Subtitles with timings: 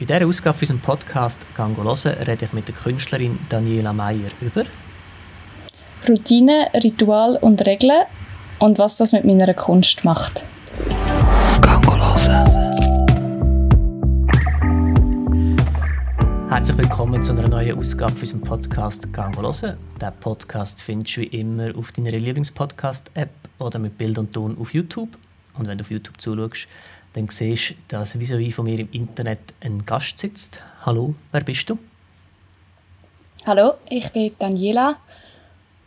[0.00, 4.62] In dieser Ausgabe unserem Podcast «Gango hören» rede ich mit der Künstlerin Daniela Meyer über
[6.08, 8.06] Routine, Ritual und Regeln
[8.60, 10.42] und was das mit meiner Kunst macht.
[11.60, 12.46] «Gango hören».
[16.48, 19.76] Herzlich willkommen zu einer neuen Ausgabe unserem Podcast «Gango hören».
[20.00, 23.28] Diesen Podcast findest du wie immer auf deiner Lieblingspodcast-App
[23.58, 25.10] oder mit Bild und Ton auf YouTube.
[25.58, 26.68] Und wenn du auf YouTube zuschaust,
[27.12, 30.60] dann siehst du, dass vis von mir im Internet ein Gast sitzt.
[30.84, 31.78] Hallo, wer bist du?
[33.46, 34.96] Hallo, ich bin Daniela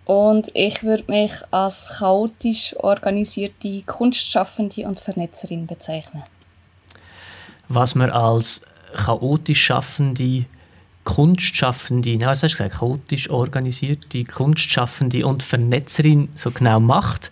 [0.06, 6.24] und ich würde mich als chaotisch organisierte Kunstschaffende und Vernetzerin bezeichnen.
[7.70, 8.62] Was man als
[8.96, 10.46] chaotisch schaffende
[11.04, 17.30] Kunstschaffende, nein, was hast du gesagt, chaotisch organisierte Kunstschaffende und Vernetzerin so genau macht,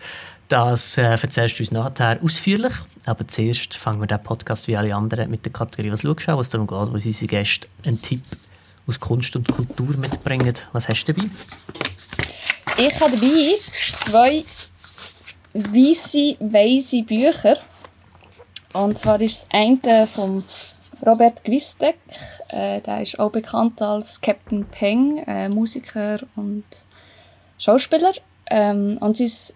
[0.52, 2.74] das äh, erzählst du uns nachher ausführlich.
[3.06, 6.38] Aber zuerst fangen wir den Podcast wie alle anderen mit der Kategorie «Was schaust du?»
[6.38, 8.22] was darum geht, wo unsere Gäste einen Tipp
[8.86, 10.54] aus Kunst und Kultur mitbringen.
[10.74, 11.30] Was hast du dabei?
[12.78, 14.44] Ich habe dabei zwei
[15.54, 17.58] weiße, weise Bücher.
[18.74, 20.44] Und zwar ist das eine von
[21.06, 21.98] Robert Gwistek.
[22.50, 26.66] Äh, der ist auch bekannt als Captain Peng, äh, Musiker und
[27.58, 28.14] Schauspieler.
[28.50, 29.56] Ähm, und sein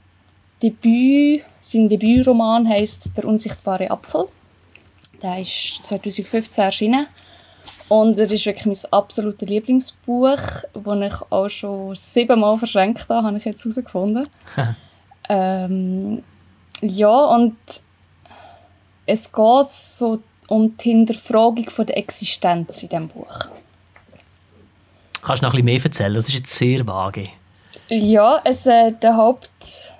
[0.61, 4.28] Debüt, sein Debütroman heißt Der unsichtbare Apfel.
[5.22, 7.08] Der ist 2015 erschienen.
[7.88, 10.39] Und er ist wirklich mein absolutes Lieblingsbuch,
[10.73, 14.28] das ich auch schon siebenmal verschenkt habe, habe ich jetzt herausgefunden.
[15.30, 16.23] ähm,
[16.81, 17.56] ja, und
[19.06, 23.50] es geht so um die Hinterfragung von der Existenz in diesem Buch.
[25.22, 26.14] Kannst du noch ein bisschen mehr erzählen?
[26.14, 27.30] Das ist jetzt sehr vage.
[27.88, 29.94] Ja, es, äh, der Haupt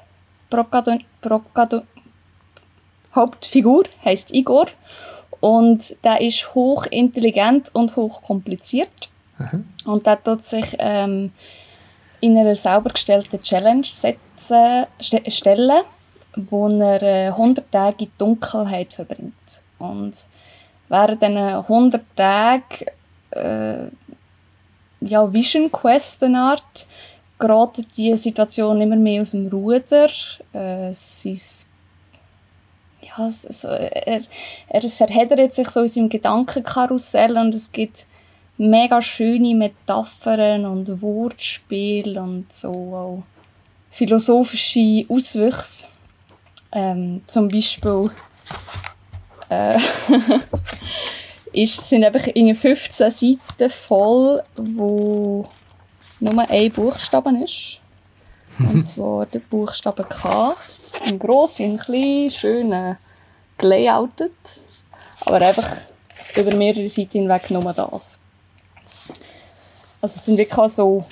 [0.49, 1.83] Prokado, Prokado,
[3.13, 4.67] Hauptfigur heißt Igor
[5.39, 9.09] und der ist hochintelligent und hochkompliziert.
[9.38, 9.66] Mhm.
[9.85, 11.31] Und der tut sich ähm,
[12.21, 15.84] in einer sauber gestellten Challenge setzen, st stellen,
[16.35, 19.61] wo er äh, 100 Tage in Dunkelheit verbringt.
[19.79, 20.13] Und
[20.89, 22.85] während diesen 100 Tagen
[23.31, 23.88] äh,
[25.01, 26.88] ja, Vision Quest eine Art,
[27.40, 30.09] gerät die Situation immer mehr aus dem Ruder.
[30.53, 30.94] Äh,
[33.01, 34.22] ja, so, er,
[34.68, 38.06] er verheddert sich so in seinem Gedankenkarussell und es gibt
[38.57, 43.23] mega schöne Metaphern und Wortspiele und so auch
[43.91, 45.88] philosophische Auswüchse.
[46.72, 48.09] Ähm, zum Beispiel
[49.50, 49.78] äh,
[51.53, 55.47] ist, sind einfach 15 Seiten voll, wo
[56.20, 57.80] nur ein Buchstaben ist.
[58.59, 60.56] Und zwar der Buchstabe K.
[61.06, 62.98] Ein gross, ein klein, schön
[63.58, 64.31] gelayoutet.
[65.22, 65.70] Aber einfach
[66.36, 68.20] über mehrere Seiten hinweg nur das.
[70.02, 71.06] Also es sind wirklich so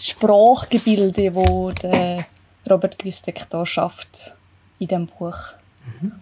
[0.00, 2.26] Sprachgebilde, die der
[2.70, 4.34] Robert Gwistek hier schafft
[4.78, 5.36] in diesem Buch.
[6.00, 6.12] Mhm.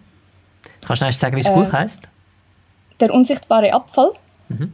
[0.85, 2.03] Kannst du sagen, wie das äh, Buch heißt?
[2.99, 4.13] Der unsichtbare Apfel.
[4.49, 4.73] Mhm.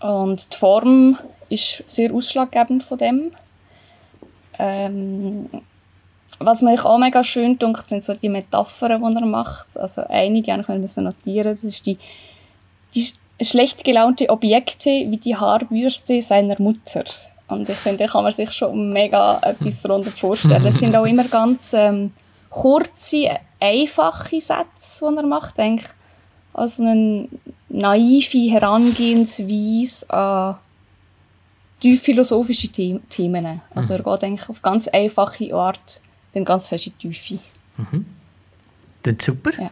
[0.00, 1.18] Und die Form
[1.54, 3.32] ist sehr ausschlaggebend von dem.
[4.58, 5.48] Ähm,
[6.38, 9.76] was mir auch mega schön dunkt, sind so die Metaphern, die er macht.
[9.76, 11.98] Also eine, die ich müssen notieren, das ist die,
[12.94, 13.06] die
[13.40, 17.04] schlecht gelaunte Objekte wie die Haarbürste seiner Mutter.
[17.48, 20.66] Und ich finde, da kann man sich schon mega etwas darunter vorstellen.
[20.66, 22.12] Es sind auch immer ganz ähm,
[22.50, 25.58] kurze, einfache Sätze, die er macht.
[25.58, 25.86] Denke,
[26.52, 27.28] also eine
[27.68, 30.56] naive Herangehensweise an
[31.84, 33.60] tief philosophische Themen.
[33.74, 34.00] Also mhm.
[34.00, 36.00] er geht eigentlich auf ganz einfache Art,
[36.32, 37.38] dann ganz fest in die Tiefe.
[37.76, 38.06] Mhm.
[39.02, 39.50] Das ist super.
[39.60, 39.70] Ja.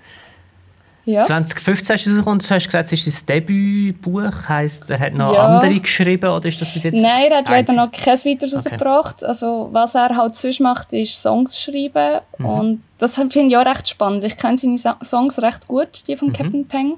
[1.05, 1.23] Ja.
[1.23, 5.35] 2015 hast du rausgekommen, du hast gesagt, es ist sein Debütbuch, heisst, er hat noch
[5.35, 5.49] ja.
[5.49, 6.95] andere geschrieben oder ist das bis jetzt?
[6.95, 8.69] Nein, er hat leider noch kein weiteres okay.
[8.69, 9.25] rausgebracht.
[9.25, 12.47] Also was er halt sonst macht, ist Songs schreiben mhm.
[12.47, 14.23] und das finde ich auch recht spannend.
[14.23, 16.35] Ich kenne seine Songs recht gut, die von mhm.
[16.35, 16.95] Captain Peng.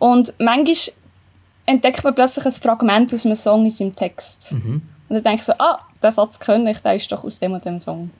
[0.00, 0.74] Und manchmal
[1.70, 4.52] entdeckt man plötzlich ein Fragment aus einem Song in seinem Text.
[4.52, 4.82] Mhm.
[5.08, 7.52] Und dann denke ich so, ah, der Satz kenne ich, der ist doch aus dem
[7.52, 8.10] und dem Song.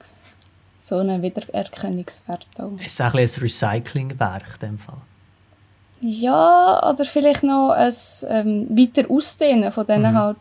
[0.79, 2.79] So ein Wiedererkennungswert auch.
[2.83, 4.97] Ist es auch ein Recyclingwerk in dem Fall?
[6.01, 7.93] Ja, oder vielleicht noch ein
[8.27, 10.15] ähm, weiter Ausdehnen von diesen mhm.
[10.15, 10.37] halt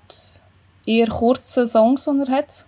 [0.86, 2.64] eher kurzen Songs, die er hat.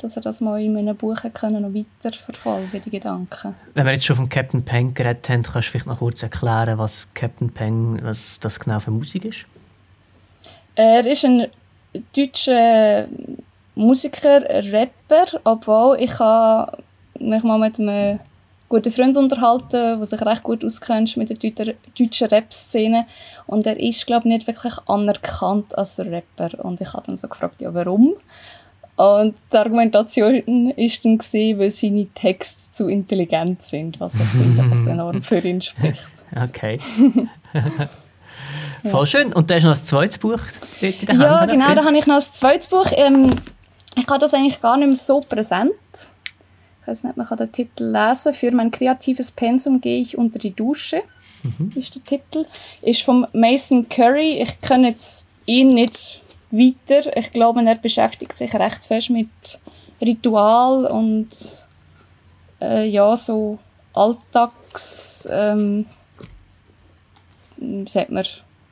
[0.00, 3.54] Dass er das mal in einem Buch können noch weiter verfolgen die Gedanken.
[3.74, 6.78] Wenn wir jetzt schon von Captain Peng geredet haben, kannst du vielleicht noch kurz erklären,
[6.78, 9.44] was Captain Peng, was das genau für Musik ist?
[10.74, 11.48] Er ist ein
[12.16, 13.08] deutscher
[13.74, 14.42] Musiker,
[14.72, 16.18] Rapper, obwohl ich
[17.18, 18.20] mich mal mit einem
[18.70, 23.06] guten Freund unterhalten, der sich recht gut auskennt mit der deutschen Rap-Szene.
[23.46, 26.64] Und er ist, glaube ich, nicht wirklich anerkannt als Rapper.
[26.64, 28.14] Und ich habe dann so gefragt, ja, warum?
[29.00, 34.70] Und die Argumentation war dann, gewesen, weil seine Texte zu intelligent sind, was ich finde,
[34.70, 36.10] was enorm für ihn spricht.
[36.36, 36.78] Okay.
[38.84, 39.32] Voll schön.
[39.32, 40.40] Und da ist noch ein zweites Buch
[40.82, 41.22] in der Hand.
[41.22, 42.88] Ja, genau, da habe ich noch ein zweites Buch.
[42.92, 43.30] Ähm,
[43.96, 45.72] ich habe das eigentlich gar nicht mehr so präsent.
[46.82, 48.34] Ich weiß nicht, man kann den Titel lesen.
[48.34, 51.00] Für mein kreatives Pensum gehe ich unter die Dusche,
[51.42, 51.72] mhm.
[51.74, 52.44] ist der Titel.
[52.82, 54.42] Ist von Mason Curry.
[54.42, 56.20] Ich kenne jetzt ihn nicht
[56.50, 57.16] weiter.
[57.16, 59.28] Ich glaube, er beschäftigt sich recht fest mit
[60.00, 61.28] Ritual und
[62.60, 63.58] äh, ja, so
[63.92, 65.28] Alltags...
[65.30, 65.86] Ähm,
[67.86, 68.24] sagt man,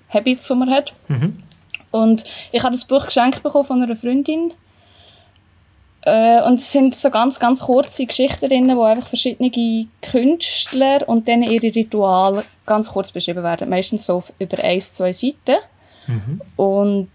[0.09, 0.95] Habits, die man hat.
[1.09, 1.43] Mhm.
[1.91, 4.53] Und ich habe das Buch geschenkt bekommen von einer Freundin.
[6.03, 9.51] Äh, und es sind so ganz, ganz kurze Geschichten drin, wo einfach verschiedene
[10.01, 13.69] Künstler und dann ihre Rituale ganz kurz beschrieben werden.
[13.69, 15.59] Meistens so über ein, zwei Seiten.
[16.07, 16.41] Mhm.
[16.57, 17.09] Und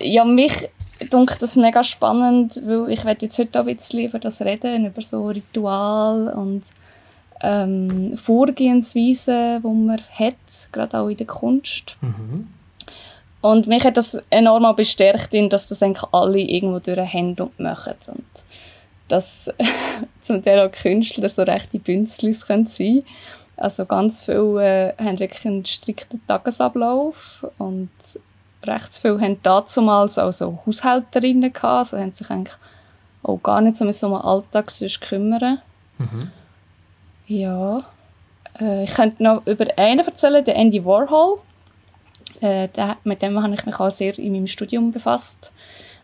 [0.00, 0.68] ja, mich
[1.12, 4.86] denke das mega spannend, weil ich werde jetzt heute auch ein bisschen über das reden,
[4.86, 6.64] über so Ritual und
[7.42, 10.34] ähm, Vorgehensweisen, die man hat,
[10.72, 11.96] gerade auch in der Kunst.
[12.00, 12.48] Mhm.
[13.42, 17.60] Und mich hat das enorm bestärkt, in, dass das eigentlich alle irgendwo durch haben und
[17.60, 17.94] machen.
[18.08, 18.24] Und
[19.08, 19.50] dass
[20.20, 23.04] zum Teil auch Künstler so rechte Bünzlis können sein
[23.56, 27.90] Also ganz viele äh, haben wirklich einen strikten Tagesablauf und
[28.66, 32.56] recht viele haben damals auch so Haushälterinnen gehabt, also haben sich eigentlich
[33.22, 35.58] auch gar nicht so um so einen Alltag kümmern.
[35.98, 36.30] Mhm.
[37.26, 37.84] Ja,
[38.60, 41.38] äh, ich könnte noch über einen erzählen, den Andy Warhol.
[42.40, 45.52] Äh, der, mit dem habe ich mich auch sehr in meinem Studium befasst.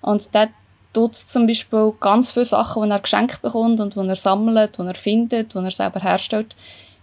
[0.00, 0.49] Und der
[0.93, 4.82] tut zum Beispiel ganz viele Sachen, die er geschenkt bekommt und die er sammelt, die
[4.82, 6.56] er findet, die er selber herstellt,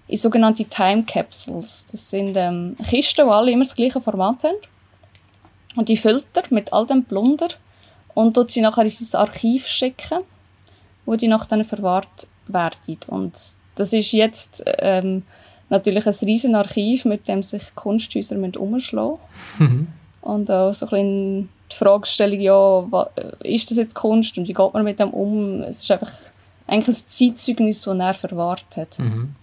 [0.08, 1.86] in sogenannte Time Capsules.
[1.92, 4.56] Das sind ähm, Kisten, die alle immer das gleiche Format haben.
[5.76, 7.48] Und die füllt er mit all dem Plunder
[8.14, 10.20] und tut sie nachher in sein Archiv schicken,
[11.06, 12.98] wo die nachher verwahrt werden.
[13.08, 13.34] Und
[13.76, 15.24] das ist jetzt ähm,
[15.70, 19.18] natürlich ein riesen Archiv, mit dem sich Kunsthäuser umschlagen
[19.58, 19.74] müssen.
[19.74, 19.88] Mhm.
[20.22, 23.08] Und auch so ein die Fragestellung, ja,
[23.44, 25.62] ist das jetzt Kunst und wie geht man mit dem um?
[25.62, 26.12] Es ist einfach
[26.68, 29.00] eigentlich ein Zeitzeugnis, das er verwahrt hat.
[29.00, 29.36] Mhm.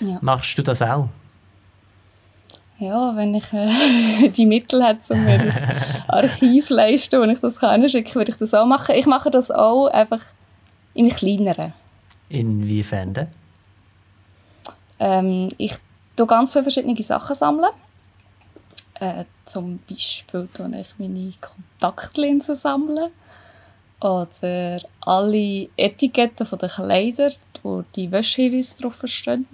[0.00, 0.18] Ja.
[0.20, 1.08] Machst du das auch?
[2.78, 5.52] Ja, wenn ich äh, die Mittel hätte, um mir ein
[6.08, 8.94] Archiv leisten und ich das kann schicken, würde ich das auch machen.
[8.94, 10.20] Ich mache das auch einfach
[10.94, 11.72] im Kleineren.
[12.28, 13.28] Inwiefern denn?
[15.00, 15.74] Ähm, ich
[16.16, 17.72] tue ganz viele verschiedene Sachen sammeln.
[18.94, 23.10] Äh, zum Beispiel tue ich meine Kontaktlinsen sammeln
[24.00, 27.32] oder alle Etiketten von den Kleidern,
[27.62, 29.46] wo die Wäschehinweise drauf stehen.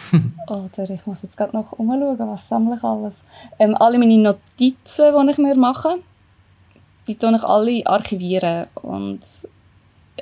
[0.48, 3.24] oder ich muss jetzt gerade noch umschauen, was sammle ich alles.
[3.58, 5.94] Ähm, alle meine Notizen, die ich mir mache,
[7.06, 8.66] die tue ich alle archivieren.
[8.74, 9.20] Und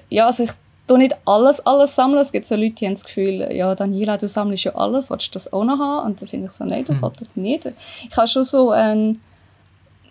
[0.09, 0.53] ja, also ich
[0.87, 2.21] tue nicht alles, alles sammeln.
[2.21, 5.29] Es gibt so Leute, die haben das Gefühl, ja, Daniela, du sammelst ja alles, willst
[5.29, 6.07] du das auch noch haben?
[6.07, 7.03] Und dann finde ich so, nein, das mhm.
[7.03, 7.73] wollte ich nicht.
[8.09, 9.21] Ich habe schon so ein,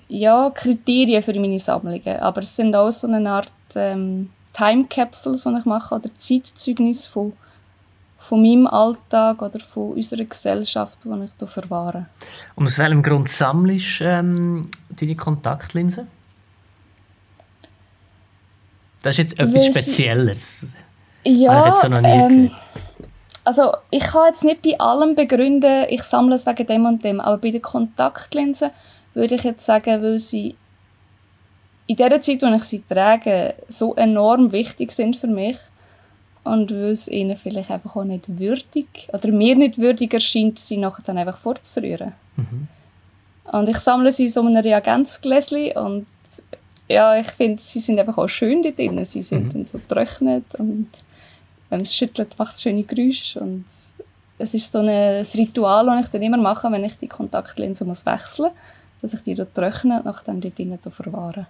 [0.07, 5.43] ja, Kriterien für meine Sammlungen, aber es sind auch so eine Art ähm, Time Capsules,
[5.43, 7.33] die ich mache, oder Zeitzeugnis von,
[8.19, 12.07] von meinem Alltag oder von unserer Gesellschaft, die ich hier verwahre.
[12.55, 16.07] Und aus welchem Grund sammelst du ähm, deine Kontaktlinsen?
[19.01, 20.73] Das ist jetzt etwas Weil Spezielles.
[21.23, 22.51] Ja, ich so ähm,
[23.43, 27.19] also ich kann jetzt nicht bei allem begründen, ich sammle es wegen dem und dem,
[27.19, 28.71] aber bei den Kontaktlinsen
[29.13, 30.55] würde ich jetzt sagen, weil sie
[31.87, 35.57] in der Zeit, in ich sie trage, so enorm wichtig sind für mich
[36.53, 40.77] und weil es ihnen vielleicht einfach auch nicht würdig oder mir nicht würdig erscheint, sie
[40.77, 42.13] nachher dann einfach fortzurühren.
[42.35, 42.67] Mhm.
[43.51, 46.05] Und ich sammle sie in so einem Reagenzgläschen und
[46.87, 49.03] ja, ich finde, sie sind einfach auch schön da drin.
[49.05, 49.53] Sie sind mhm.
[49.53, 50.87] dann so getrocknet und
[51.69, 53.39] wenn man es schüttelt, macht es schöne Geräusche.
[53.39, 53.65] Und
[54.39, 58.05] es ist so ein Ritual, das ich dann immer mache, wenn ich die Kontaktlinse muss
[58.05, 61.45] wechseln muss, dass ich die dort trockne und nachher dort drinnen verwahre.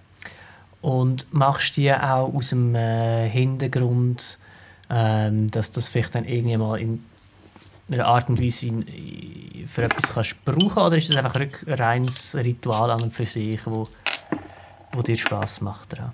[0.82, 4.38] Und machst du die auch aus dem äh, Hintergrund,
[4.90, 7.06] ähm, dass das vielleicht dann irgendwann in
[7.92, 12.36] einer Art und Weise in, für etwas kannst brauchen oder ist das einfach ein reines
[12.36, 13.88] Ritual an und für sich, wo
[14.92, 16.12] wo dir Spaß macht daran?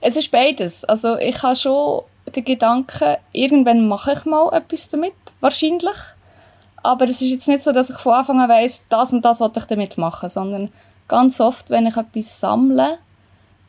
[0.00, 0.84] Es ist beides.
[0.84, 2.02] Also ich habe schon
[2.34, 5.96] den Gedanken, irgendwann mache ich mal etwas damit, wahrscheinlich.
[6.82, 9.40] Aber es ist jetzt nicht so, dass ich von Anfang an weiss, das und das
[9.40, 10.70] wollte ich damit machen, sondern
[11.08, 12.98] ganz oft, wenn ich etwas sammle,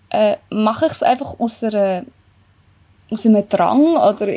[0.10, 2.04] äh, mache ich es einfach aus einer
[3.10, 4.28] aus einem Drang oder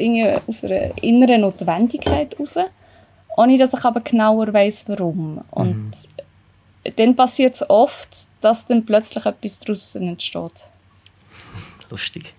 [0.47, 2.57] aus einer inneren Notwendigkeit heraus,
[3.37, 5.43] ohne dass ich aber genauer weiß warum.
[5.51, 6.93] Und mhm.
[6.97, 8.09] dann passiert es oft,
[8.41, 10.65] dass dann plötzlich etwas daraus entsteht.
[11.91, 12.35] Lustig.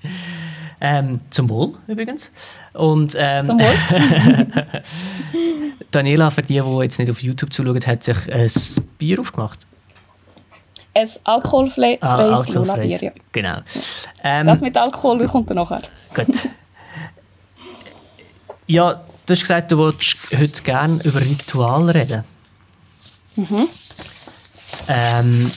[0.80, 2.32] Ähm, zum Wohl übrigens.
[2.74, 4.64] Und, ähm, zum Wohl.
[5.92, 8.50] Daniela, für die, die jetzt nicht auf YouTube zuschauen, hat sich ein
[8.98, 9.68] Bier aufgemacht.
[10.94, 13.12] Ein alkoholfreies ah, Lula-Bier, ja.
[13.32, 13.60] Genau.
[14.24, 15.84] Ähm, das mit Alkohol kommt dann nachher.
[16.14, 16.50] Gut.
[18.68, 22.24] Ja, du hast gesagt, du wolltest heute gerne über Rituale reden.
[23.36, 23.68] Mhm.
[24.90, 25.52] Ähm,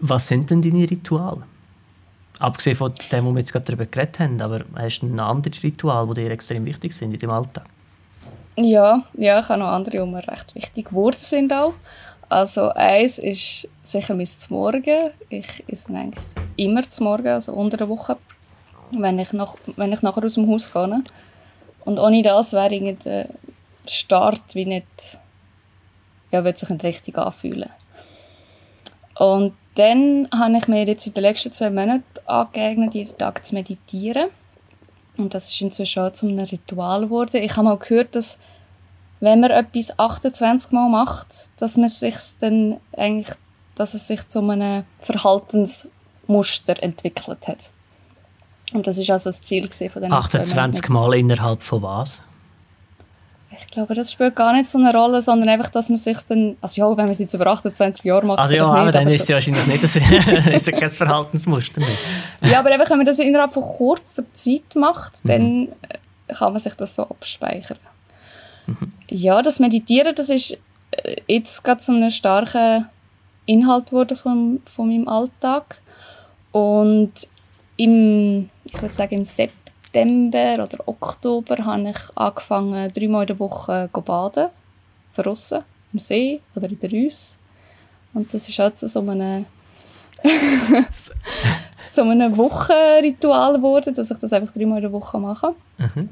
[0.00, 1.42] was sind denn deine Rituale?
[2.38, 5.54] Abgesehen von dem, wo wir jetzt gerade darüber geredet haben, aber hast du noch andere
[5.62, 7.64] Rituale, die dir extrem wichtig sind in deinem Alltag?
[8.56, 11.74] Ja, ja ich habe noch andere, die mir recht wichtig geworden sind auch.
[12.28, 15.10] Also eins ist sicher mein Morgen.
[15.28, 16.24] Ich esse eigentlich
[16.56, 18.16] immer zum Morgen, also unter der Woche,
[18.90, 21.02] wenn ich, nach, wenn ich nachher aus dem Haus gehe.
[21.84, 23.28] Und ohne das wäre der
[23.86, 25.18] Start wie nicht,
[26.32, 27.70] ja, würde sich nicht richtig anfühlen.
[29.18, 33.54] Und dann habe ich mir jetzt in den letzten zwei Monaten angeeignet, jeden Tag zu
[33.54, 34.30] meditieren.
[35.16, 37.42] Und das ist inzwischen auch zu einem Ritual geworden.
[37.42, 38.38] Ich habe mal gehört, dass
[39.20, 43.34] wenn man etwas 28 Mal macht, dass man sich dann eigentlich,
[43.74, 47.70] dass es sich zu einem Verhaltensmuster entwickelt hat.
[48.72, 52.22] Und das ist also das Ziel von den 28 Mal innerhalb von was?
[53.58, 56.56] Ich glaube, das spielt gar nicht so eine Rolle, sondern einfach, dass man sich dann,
[56.60, 59.22] also ja, wenn man es jetzt über 28 Jahre macht, also ja, aber dann ist
[59.22, 59.96] es ja wahrscheinlich nicht, das
[60.54, 61.88] ist ja kein Verhaltensmuster mehr.
[62.42, 65.28] ja, aber einfach, wenn man das innerhalb von kurzer Zeit macht, mhm.
[65.28, 67.78] dann äh, kann man sich das so abspeichern.
[69.08, 70.58] Ja, das Meditieren, das ist
[70.90, 72.90] äh, jetzt gerade so ein starker
[73.46, 75.80] Inhalt geworden von, von meinem Alltag.
[76.52, 77.12] Und
[77.76, 83.88] im, ich würde sagen, im September oder Oktober habe ich angefangen, dreimal in der Woche
[83.92, 84.48] zu baden.
[85.14, 87.38] Draussen, im See oder in der Rüss.
[88.12, 89.46] Und das ist halt so eine
[91.90, 95.54] so einem Wochenritual geworden, dass ich das einfach dreimal in der Woche mache.
[95.78, 96.08] Mhm.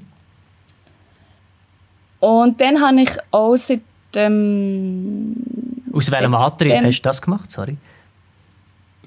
[2.24, 3.82] Und dann habe ich auch seit
[4.16, 5.36] ähm,
[5.92, 7.50] Aus welchem Antrieb hast du das gemacht?
[7.50, 7.76] Sorry.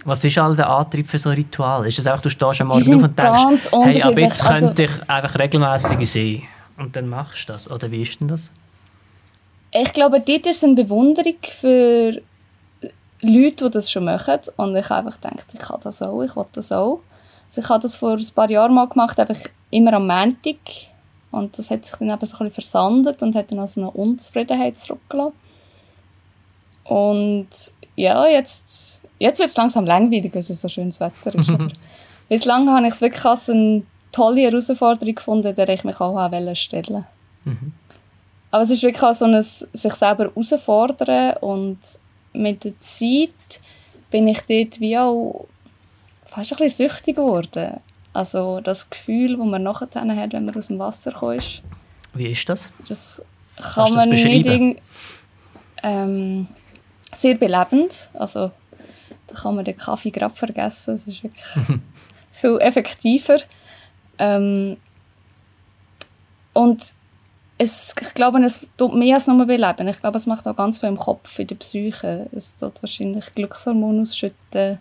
[0.05, 1.87] Was ist all der Antrieb für so ein Ritual?
[1.87, 4.83] Ist es auch, du stehst am Morgen auf und denkst, hey, ab jetzt also, könnte
[4.83, 6.43] ich einfach regelmäßig sehen
[6.77, 7.71] und dann machst du das?
[7.71, 8.51] Oder wie ist denn das?
[9.71, 12.21] Ich glaube, dort ist eine Bewunderung für
[13.21, 16.35] Leute, die das schon machen und ich habe einfach gedacht, ich kann das auch, ich
[16.35, 17.01] will das auch.
[17.47, 19.39] Also ich habe das vor ein paar Jahren mal gemacht, einfach
[19.71, 20.57] immer am Montag
[21.31, 23.91] und das hat sich dann eben so ein bisschen versandet und hat dann also eine
[23.91, 25.33] Unzufriedenheit zurückgelassen.
[26.85, 27.49] Und
[27.95, 31.51] ja, jetzt Jetzt wird es langsam langweilig, weil es so schönes Wetter ist.
[32.29, 37.05] bislang habe ich es wirklich als eine tolle Herausforderung gefunden, der ich mich auch stellen
[37.43, 37.73] mhm.
[38.49, 41.79] Aber es ist wirklich auch so ein sich selber herausfordern und
[42.33, 43.29] mit der Zeit
[44.09, 45.47] bin ich dort wie auch
[46.25, 47.81] fast ein bisschen süchtig geworden.
[48.17, 51.61] Also das Gefühl, das man nachher hat, wenn man aus dem Wasser kommt.
[52.15, 52.71] Wie ist das?
[52.87, 53.21] Das
[53.55, 54.81] kann man das nicht...
[55.83, 56.47] Ähm,
[57.13, 58.09] sehr belebend.
[58.15, 58.49] Also
[59.27, 60.95] da kann man den Kaffee gerade vergessen.
[60.95, 61.45] Es ist wirklich
[62.31, 63.37] viel effektiver.
[64.17, 64.77] Ähm,
[66.53, 66.81] und
[67.59, 69.87] es, ich glaube, es tut mehr als nur beleben.
[69.89, 72.27] Ich glaube, es macht auch ganz viel im Kopf, in der Psyche.
[72.31, 74.79] Es tut wahrscheinlich Glückshormone ausschütten.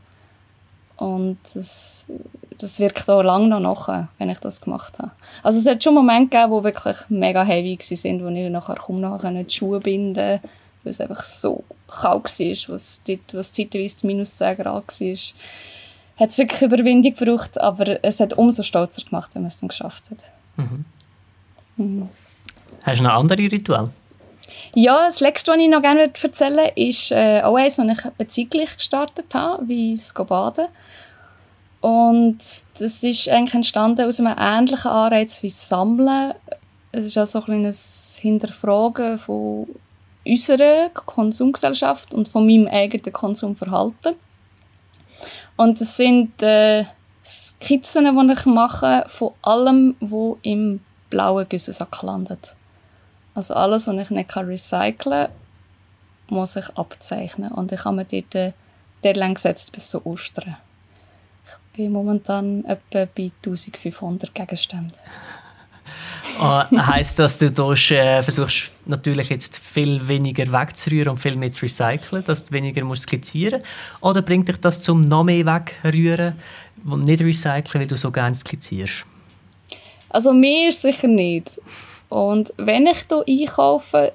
[0.96, 2.06] Und das,
[2.58, 5.12] das wirkt auch lange noch nach, wenn ich das gemacht habe.
[5.42, 9.00] Also es hat schon Momente gegeben, die wirklich mega heavy waren, wo ich nachher kaum
[9.00, 10.48] noch die Schuhe binden konnte
[10.86, 15.16] weil es einfach so kalt war, was, dort, was zeitweise minus 10 Grad war.
[16.16, 19.68] Hat es wirklich Überwindung gebraucht, aber es hat umso stolzer gemacht, wenn man es dann
[19.68, 20.30] geschafft hat.
[20.56, 20.84] Mhm.
[21.76, 22.08] Mhm.
[22.84, 23.90] Hast du noch andere Rituale?
[24.74, 28.10] Ja, das letzte, was ich noch gerne erzählen möchte, ist äh, auch eines, das ich
[28.18, 30.66] beziehlich gestartet habe, wie das Baden.
[31.80, 36.34] Und das ist eigentlich entstanden aus einem ähnlichen Anreiz wie das Sammeln.
[36.92, 39.68] Es ist auch so ein kleines Hinterfragen von
[40.26, 44.14] unserer Konsumgesellschaft und von meinem eigenen Konsumverhalten.
[45.56, 46.84] Und es sind äh,
[47.24, 52.54] Skizzen, die ich mache, von allem, was im blauen Güsselsack landet.
[53.36, 55.28] Also alles, was ich nicht recyceln kann,
[56.28, 57.52] muss ich abzeichnen.
[57.52, 58.54] Und ich habe mir dort
[59.04, 60.56] Deadline gesetzt bis zu Ostern.
[61.44, 64.94] Ich bin momentan etwa bei 1500 Gegenständen.
[66.40, 71.52] Uh, heisst das, du tust, äh, versuchst natürlich jetzt viel weniger wegzurühren und viel mehr
[71.52, 73.62] zu recyceln, dass du weniger musst skizzieren
[74.00, 76.34] Oder bringt dich das zum noch mehr wegrühren
[76.86, 79.04] und nicht recyceln, weil du so gerne skizzierst?
[80.08, 81.60] Also mehr ist sicher nicht.
[82.08, 84.12] Und wenn ich hier einkaufe,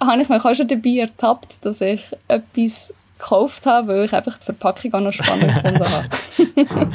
[0.00, 4.38] habe ich mich auch schon dabei ertappt, dass ich etwas gekauft habe, weil ich einfach
[4.38, 6.08] die Verpackung auch noch spannend gefunden habe.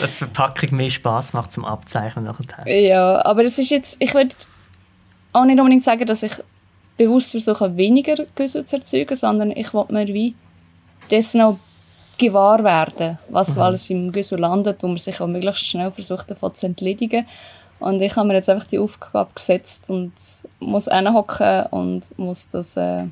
[0.00, 2.66] Dass die Verpackung mehr Spaß macht zum Abzeichnen nachher.
[2.66, 4.34] Ja, aber es ist jetzt, ich würde
[5.32, 6.32] auch nicht unbedingt sagen, dass ich
[6.96, 10.34] bewusst versuche, weniger Güsse zu erzeugen, sondern ich will mir wie
[11.10, 11.58] dessen auch
[12.18, 13.62] gewahr werden, was mhm.
[13.62, 17.26] alles im Güssel landet und man sich auch möglichst schnell versucht, davon zu entledigen.
[17.82, 20.12] Und ich habe mir jetzt einfach die Aufgabe gesetzt und
[20.60, 23.04] muss hinhocken und muss das äh,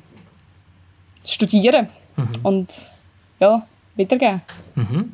[1.25, 2.29] studieren mhm.
[2.43, 2.91] und
[3.39, 4.41] ja, weitergeben.
[4.75, 5.13] Mhm.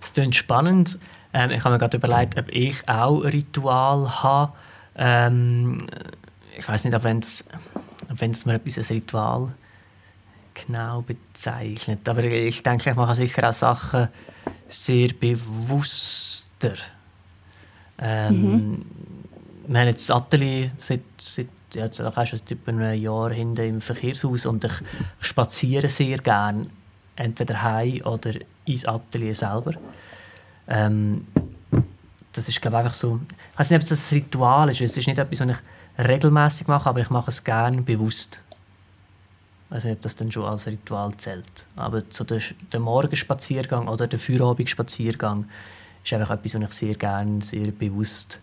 [0.00, 0.98] Das klingt spannend.
[1.32, 4.52] Ähm, ich habe mir gerade überlegt, ob ich auch ein Ritual habe.
[4.96, 5.86] Ähm,
[6.56, 7.44] ich weiß nicht, ob wenn das,
[8.08, 9.52] wenn das mir etwas als Ritual
[10.54, 12.08] genau bezeichnet.
[12.08, 14.08] Aber ich denke, ich mache sicher auch Sachen
[14.68, 16.74] sehr bewusster.
[18.00, 18.84] Ähm, mhm.
[19.66, 23.30] Wir haben jetzt das Atelier seit, seit ja, jetzt auch schon seit etwa einem Jahr
[23.30, 24.72] hinten im Verkehrshaus und ich,
[25.20, 26.66] ich spaziere sehr gerne,
[27.16, 28.32] entweder heim oder
[28.64, 29.74] ins Atelier selber.
[30.66, 31.26] Ähm,
[32.32, 33.20] das ist glaube ich einfach so,
[33.52, 36.66] ich weiß nicht, ob es ein Ritual ist, es ist nicht etwas, was ich regelmäßig
[36.66, 38.38] mache, aber ich mache es gerne bewusst.
[39.68, 41.66] Ich weiß nicht, ob das dann schon als Ritual zählt.
[41.76, 42.40] Aber so der,
[42.72, 45.44] der Morgenspaziergang oder der Feierabendspaziergang
[46.10, 48.40] ist einfach etwas, was ich sehr gerne, sehr bewusst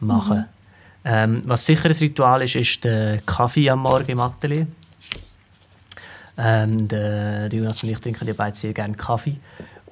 [0.00, 0.34] mache.
[0.34, 0.44] Mhm.
[1.04, 4.66] Ähm, was sicher ein Ritual ist, ist der Kaffee am Morgen im Atelier.
[6.38, 9.36] Ähm, der, Jonas und ich trinken ja beide sehr gerne Kaffee.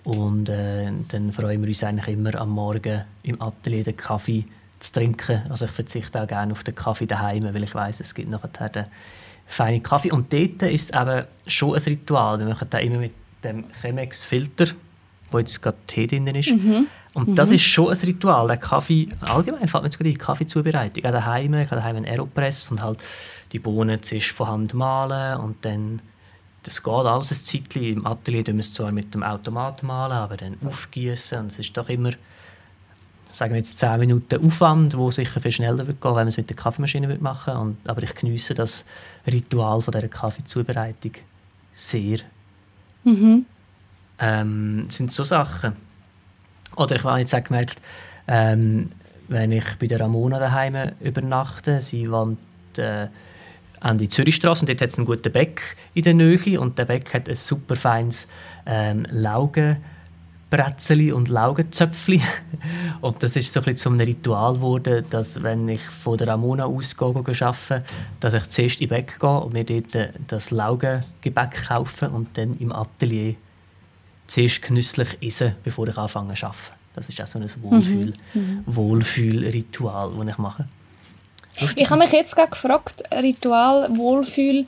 [0.05, 4.45] Und äh, dann freuen wir uns eigentlich immer am Morgen im Atelier den Kaffee
[4.81, 5.43] zu trinken.
[5.49, 8.69] Also ich verzichte auch gerne auf den Kaffee daheim, weil ich weiß, es gibt nachher
[8.69, 8.87] den
[9.47, 10.11] feinen Kaffee.
[10.11, 12.39] Und dort ist es eben schon ein Ritual.
[12.41, 13.13] Wir machen da immer mit
[13.45, 14.67] dem Chemex-Filter,
[15.31, 16.51] wo jetzt gerade Tee drin ist.
[16.51, 16.89] Mhm.
[17.15, 17.35] Und mhm.
[17.37, 18.47] das ist schon ein Ritual.
[18.49, 21.05] Der Kaffee, allgemein fällt mir jetzt die Kaffeezubereitung.
[21.05, 22.99] Auch daheim, ich habe daheim einen Aeropress und halt
[23.53, 26.01] die Bohnen zuerst von Hand mahlen und dann
[26.65, 27.99] das geht alles ein Zeitchen.
[27.99, 31.59] Im Atelier tun wir es zwar mit dem Automat malen, aber dann aufgießen und es
[31.59, 32.11] ist doch immer
[33.35, 36.37] sagen wir jetzt 10 Minuten Aufwand, wo sicher viel schneller wird gehen, wenn man es
[36.37, 37.77] mit der Kaffeemaschine machen würde.
[37.87, 38.85] Aber ich genieße das
[39.27, 41.13] Ritual von dieser Kaffeezubereitung
[41.75, 42.19] sehr.
[43.03, 43.45] Mhm.
[44.21, 45.73] Ähm, sind so Sachen.
[46.77, 47.81] Oder ich habe jetzt auch gemerkt,
[48.27, 48.91] ähm,
[49.29, 52.39] wenn ich bei der Ramona daheim übernachte, sie wohnt
[52.77, 53.07] äh,
[53.81, 56.85] an die Zürichstraße und dort hat es einen guten Beck in der Nähe und der
[56.87, 58.27] Beck hat ein super feines
[58.67, 62.23] ähm, Laugenbretzeli und Laugenzöpfli.
[63.03, 66.29] Und das ist so ein bisschen zu einem Ritual geworden, dass wenn ich von der
[66.29, 67.83] Ramona aus arbeite,
[68.21, 72.55] dass ich zuerst in Beck gehe und mir dort äh, das Laugengebäck kaufe und dann
[72.55, 73.35] im Atelier
[74.35, 76.75] zuerst genüsslich essen, bevor ich anfange zu arbeiten.
[76.95, 78.41] Das ist auch so ein Wohlfühl, mhm.
[78.41, 78.63] mhm.
[78.67, 80.69] Wohlfühlritual, das ich mache.
[81.61, 84.67] Lustig ich habe mich jetzt gerade gefragt, Ritual, Wohlfühl,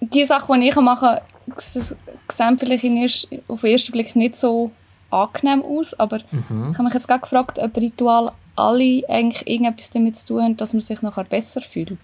[0.00, 1.20] die Sachen, die ich mache,
[1.58, 4.70] sehen vielleicht erst, auf den ersten Blick nicht so
[5.10, 6.70] angenehm aus, aber mhm.
[6.72, 10.56] ich habe mich jetzt gerade gefragt, ob Ritual alle eigentlich irgendetwas damit zu tun haben,
[10.56, 11.96] dass man sich nachher besser fühlt.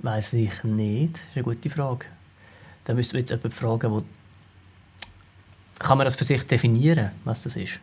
[0.00, 1.14] Weiß ich nicht.
[1.14, 2.06] Das ist eine gute Frage.
[2.90, 4.02] Da müssen wir jetzt jemanden fragen, wo
[5.78, 7.78] kann man das für sich definieren, was das ist?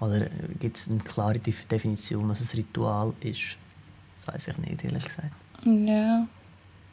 [0.00, 0.20] Oder
[0.58, 3.58] gibt es eine klare Definition, was ein Ritual ist?
[4.16, 5.34] Das weiß ich nicht, ehrlich gesagt.
[5.66, 6.26] Ja.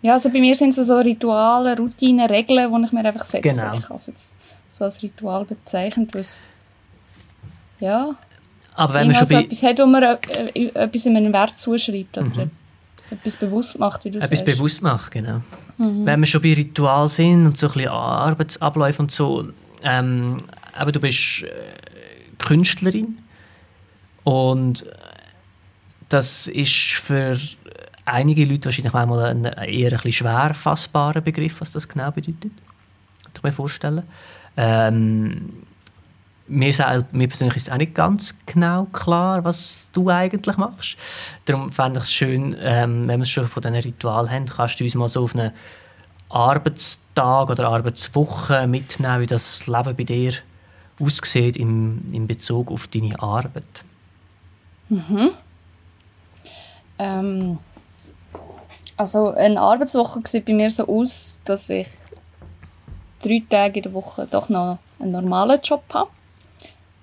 [0.01, 3.49] Ja, also bei mir sind es so Rituale, Routinen, Regeln, die ich mir einfach setze.
[3.49, 3.73] Genau.
[3.77, 4.35] Ich kann es jetzt
[4.69, 6.43] so als Ritual bezeichnen, was
[7.79, 8.15] ja,
[8.73, 9.43] aber wenn man schon bei...
[9.43, 10.17] etwas hat, wo man äh,
[10.73, 12.51] etwas in einen Wert zuschreibt oder mhm.
[13.11, 14.41] etwas bewusst macht, wie du etwas sagst.
[14.41, 15.39] Etwas bewusst macht, genau.
[15.79, 16.05] Mhm.
[16.05, 19.47] Wenn wir schon bei Ritual sind und so ein bisschen Arbeitsabläufe und so,
[19.83, 20.37] ähm,
[20.73, 21.49] aber du bist äh,
[22.37, 23.17] Künstlerin
[24.23, 24.85] und
[26.09, 27.39] das ist für
[28.05, 32.51] einige Leute wahrscheinlich manchmal ein eher ein schwer fassbarer Begriff, was das genau bedeutet.
[33.23, 34.03] Kann ich mir vorstellen.
[34.57, 35.63] Ähm,
[36.49, 40.97] mir, mir persönlich ist es auch nicht ganz genau klar, was du eigentlich machst.
[41.45, 44.83] Darum fände ich es schön, ähm, wenn wir schon von diesen Ritual haben, kannst du
[44.83, 45.51] uns mal so auf einen
[46.29, 50.33] Arbeitstag oder Arbeitswoche mitnehmen, wie das Leben bei dir
[51.01, 53.85] aussieht im, in Bezug auf deine Arbeit.
[54.89, 55.31] Mhm.
[56.97, 57.59] Ähm,
[58.97, 61.87] also eine Arbeitswoche sieht bei mir so aus, dass ich
[63.23, 66.09] drei Tage in der Woche doch noch einen normalen Job habe.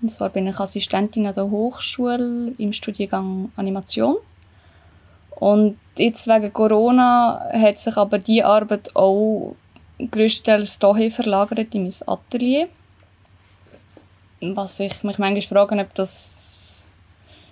[0.07, 4.19] Und zwar bin ich Assistentin an der Hochschule im Studiengang Animation.
[5.31, 9.57] Und jetzt wegen Corona hat sich aber die Arbeit auch
[9.99, 12.69] größtenteils dahin verlagert in mein Atelier.
[14.41, 16.87] was ich mich manchmal frage, ob das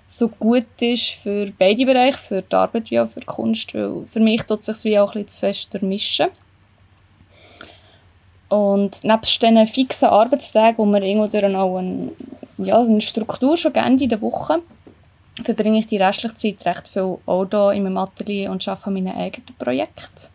[0.06, 4.06] so gut ist für beide Bereiche, für die Arbeit wie auch für die Kunst, weil
[4.06, 6.28] für mich tut es sich wie auch bisschen zu fest durchmischen.
[8.48, 12.12] Und nebst diesen fixen Arbeitstagen, wo man irgendwo dann auch eine,
[12.58, 14.60] ja, eine Struktur schon Ende der Woche,
[15.42, 18.94] verbringe ich die restliche Zeit recht viel auch hier in meinem Atelier und arbeite an
[18.94, 20.28] meinen eigenen Projekten.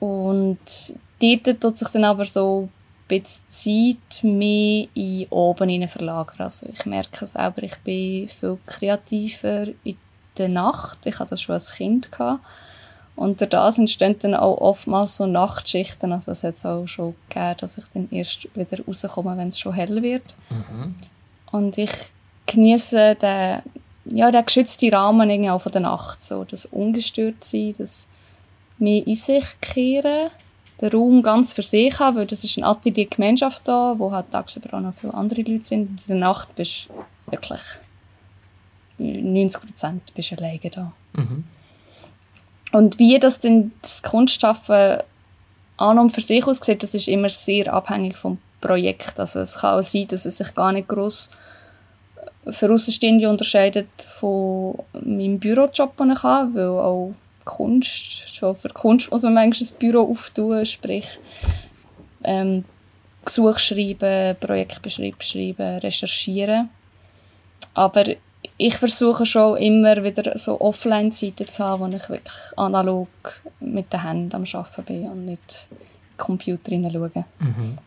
[0.00, 0.58] Und
[1.20, 6.40] dort tut sich dann aber so ein bisschen Zeit mehr in oben hinein verlagern.
[6.40, 9.96] Also ich merke selber, ich bin viel kreativer in
[10.36, 11.06] der Nacht.
[11.06, 12.12] Ich hatte das schon als Kind.
[12.12, 12.44] Gehabt.
[13.16, 16.12] Und dadurch entstehen dann auch oftmals so Nachtschichten.
[16.12, 19.72] Also es hat auch schon gegeben, dass ich dann erst wieder rauskomme, wenn es schon
[19.72, 20.34] hell wird.
[20.50, 20.94] Mhm.
[21.52, 21.92] Und ich
[22.46, 23.62] genieße den,
[24.06, 26.22] ja, den geschützten Rahmen irgendwie auch von der Nacht.
[26.22, 28.08] So, das ungestört sein, das
[28.78, 30.30] mehr in sich kehren,
[30.80, 34.32] den Raum ganz für sich haben, weil das ist eine Atelier Gemeinschaft da, wo halt
[34.32, 36.00] tagsüber auch noch viele andere Leute sind.
[36.00, 37.60] In der Nacht bist du wirklich
[38.98, 40.92] 90 Prozent alleine da.
[41.12, 41.44] Mhm.
[42.74, 44.98] Und wie das denn das Kunstschaffen
[45.76, 49.20] an und für sich aussieht, das ist immer sehr abhängig vom Projekt.
[49.20, 51.30] Also es kann auch sein, dass es sich gar nicht groß
[52.50, 53.86] für Außenstehende unterscheidet
[54.18, 59.68] von meinem Bürojob, den ich habe, weil auch Kunst, schon für Kunst muss man manchmal
[59.68, 61.20] ein Büro auftun, sprich
[62.24, 62.64] ähm,
[63.24, 66.70] Gesuch schreiben, Projektbeschreibung schreiben, recherchieren.
[67.72, 68.04] Aber
[68.56, 73.08] ich versuche schon immer wieder so Offline-Zeiten zu haben, wo ich wirklich analog
[73.60, 77.24] mit den Händen am Arbeiten bin und nicht in den Computer hineinschaue.
[77.40, 77.78] Mhm.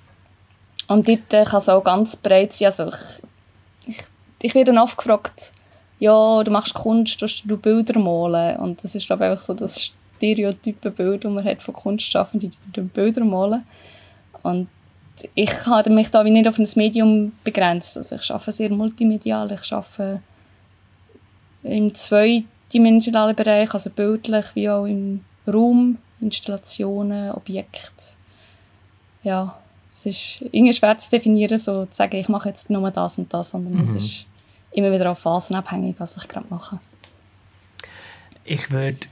[0.88, 2.68] Und dort äh, kann es auch ganz breit sein.
[2.68, 4.04] Also ich, ich,
[4.42, 5.54] ich werde dann oft gefragt,
[6.00, 8.58] ja, du machst Kunst, du Bilder malen.
[8.58, 12.52] Und das ist glaube ich einfach so das stereotype Bild, das man hat von Kunstschaffenden,
[12.76, 13.64] die Bilder malen.
[14.44, 14.68] Und
[15.34, 17.98] ich habe mich da nicht auf ein Medium begrenzt.
[17.98, 20.22] Also ich arbeite sehr multimedial, ich arbeite
[21.64, 28.16] im zweidimensionalen Bereich, also bildlich wie auch im Raum, Installationen, Objekte.
[29.24, 29.58] Ja,
[29.90, 33.34] es ist irgendwie schwer zu definieren, so zu sagen, ich mache jetzt nur das und
[33.34, 33.84] das, sondern mhm.
[33.84, 34.26] es ist
[34.72, 36.80] immer wieder auf Phasen abhängig, was ich gerade mache.
[38.44, 39.08] Ich würde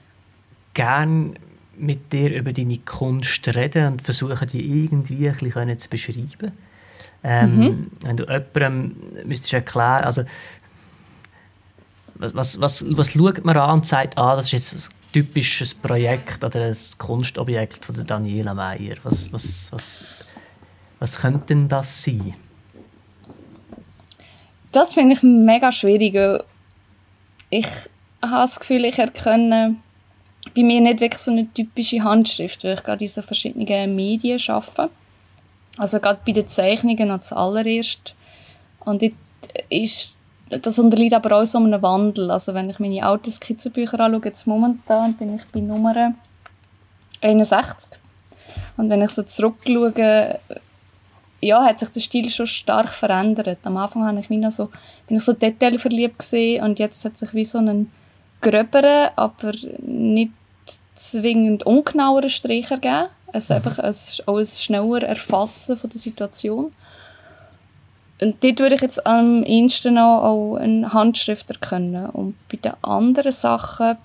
[0.74, 1.34] gerne
[1.78, 6.52] mit dir über deine Kunst reden und versuchen, die irgendwie ein bisschen zu beschreiben.
[7.24, 7.92] Ähm, mhm.
[8.02, 10.24] Wenn du jemandem müsstest erklären, also
[12.16, 16.44] was, was, was, schaut man an und sagt, ah, das ist jetzt ein typisches Projekt
[16.44, 18.96] oder ein Kunstobjekt von der Daniela Meyer?
[19.04, 20.06] Was, was, was,
[21.00, 22.34] was könnte denn das sein?
[24.72, 26.44] Das finde ich mega schwierig.
[27.50, 27.68] Ich
[28.22, 29.76] habe das Gefühl, ich erkenne
[30.54, 34.40] bei mir nicht wirklich so eine typische Handschrift, weil ich gerade in so verschiedenen Medien
[34.48, 34.90] arbeite.
[35.78, 38.16] Also gerade bei den Zeichnungen als allererst.
[38.80, 39.14] Und dort
[39.70, 40.16] ist
[40.50, 42.30] das unterliegt aber auch so einem Wandel.
[42.32, 46.14] Also wenn ich meine alten Skizzenbücher anschaue, jetzt momentan bin ich bei Nummer
[47.22, 48.00] 61.
[48.78, 50.40] Und wenn ich so zurückschaue,
[51.42, 53.60] ja, hat sich der Stil schon stark verändert.
[53.64, 54.70] Am Anfang habe ich mich noch so,
[55.08, 57.92] bin ich so detailverliebt gesehen und jetzt hat sich wie so einen
[58.42, 60.32] gröberen, aber nicht
[60.96, 63.08] zwingend ungenaueren Strich ergeben.
[63.34, 63.58] Also mhm.
[63.58, 63.96] einfach ein,
[64.28, 66.72] auch ein schneller Erfassen von der Situation.
[68.22, 72.10] Und dort würde ich jetzt am ehesten auch eine Handschrift erkennen.
[72.12, 73.98] Und bei den anderen Sachen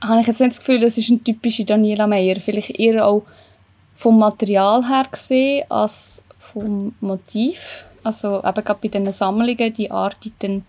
[0.00, 2.36] habe ich jetzt nicht das Gefühl, das ist eine typische Daniela Meyer.
[2.36, 3.24] Vielleicht eher auch
[3.96, 7.84] vom Material her gesehen als vom Motiv.
[8.04, 10.64] Also eben gerade bei diesen Sammlungen, die artet dann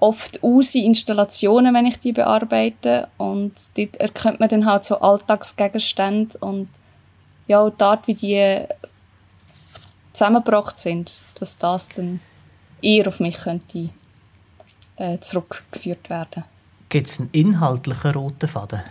[0.00, 3.06] oft aus in Installationen, wenn ich die bearbeite.
[3.16, 6.68] Und dort erkennt man dann halt so Alltagsgegenstände und
[7.46, 8.66] ja, die Art, wie die
[10.14, 12.20] zusammengebracht sind, dass das dann
[12.80, 13.90] eher auf mich könnte
[14.96, 16.44] äh, zurückgeführt werden.
[16.88, 18.82] Gibt es einen inhaltlichen roten Faden?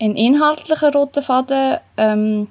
[0.00, 1.78] Einen inhaltlichen roten Faden?
[1.96, 2.48] Ähm,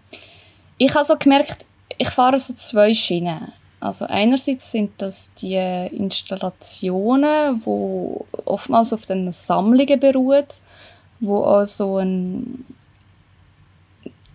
[0.77, 1.65] ich habe so gemerkt,
[1.97, 3.51] ich fahre so zwei Schienen.
[3.79, 10.45] Also einerseits sind das die Installationen, wo oftmals auf den Sammlungen beruhen,
[11.19, 12.65] wo also ein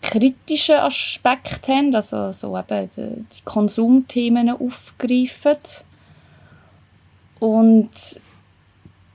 [0.02, 5.56] kritischen Aspekt haben, also so eben die, Konsumthemen aufgreifen.
[7.38, 7.90] Und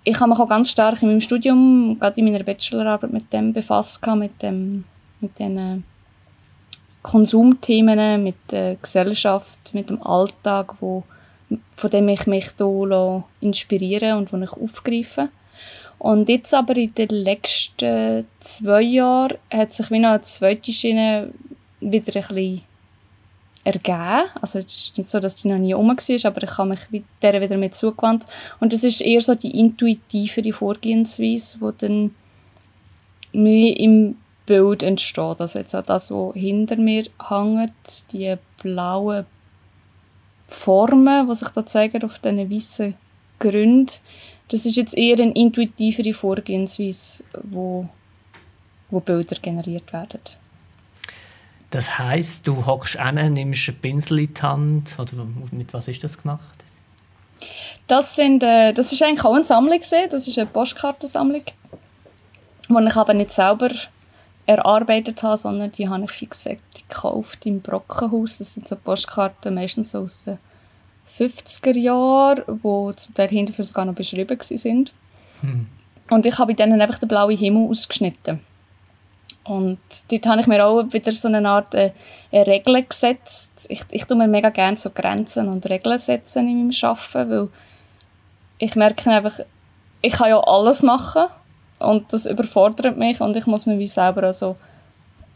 [0.03, 3.53] ich habe mich auch ganz stark in meinem Studium, gerade in meiner Bachelorarbeit mit dem
[3.53, 4.85] befasst, mit, dem,
[5.19, 5.83] mit den
[7.03, 11.03] Konsumthemen, mit der Gesellschaft, mit dem Alltag, wo,
[11.75, 15.29] von dem ich mich hier inspiriere und wo ich aufgreife.
[15.99, 21.33] Und jetzt aber in den letzten zwei Jahren hat sich wie noch eine zweite Schiene
[21.79, 22.61] wieder ein bisschen
[23.63, 24.29] ergeben.
[24.41, 27.03] Also es ist nicht so, dass die noch nie rum war, aber ich habe mich
[27.21, 28.25] der wieder mit zugewandt.
[28.59, 32.15] Und das ist eher so die intuitivere Vorgehensweise, die dann
[33.33, 35.41] mehr im Bild entsteht.
[35.41, 37.73] Also jetzt auch das, was hinter mir hängt,
[38.13, 39.25] die blauen
[40.47, 42.95] Formen, die sich da zeigen auf diesen weißen
[43.39, 43.91] Gründen.
[44.49, 47.89] Das ist jetzt eher eine intuitivere Vorgehensweise, wo,
[48.89, 50.21] wo Bilder generiert werden.
[51.69, 56.03] Das heißt, du hockst an, nimmst einen Pinsel in die Hand, oder mit was ist
[56.03, 56.63] das gemacht?
[57.87, 61.43] Das, sind, äh, das ist eigentlich auch eine Sammlung, das ist eine Postkartensammlung,
[62.69, 63.69] die ich aber nicht selber
[64.45, 68.37] erarbeitet habe, sondern die habe ich fixfertig gekauft im Brockenhaus.
[68.37, 70.39] Das sind so Postkarten, meistens aus den
[71.17, 74.89] 50er Jahren, die zum Teil hinterher sogar noch beschrieben waren.
[75.41, 75.67] Hm.
[76.09, 78.39] Und ich habe denen einfach den blauen Himmel ausgeschnitten.
[79.43, 79.79] Und
[80.11, 81.91] dort habe ich mir auch wieder so eine Art äh,
[82.31, 83.65] eine Regel gesetzt.
[83.69, 87.49] Ich, ich tue mir mega gerne so Grenzen und Regeln setzen in meinem Arbeiten, weil
[88.57, 89.39] ich merke einfach,
[90.01, 91.27] ich kann ja alles machen
[91.79, 94.57] und das überfordert mich und ich muss mir wie selber auch so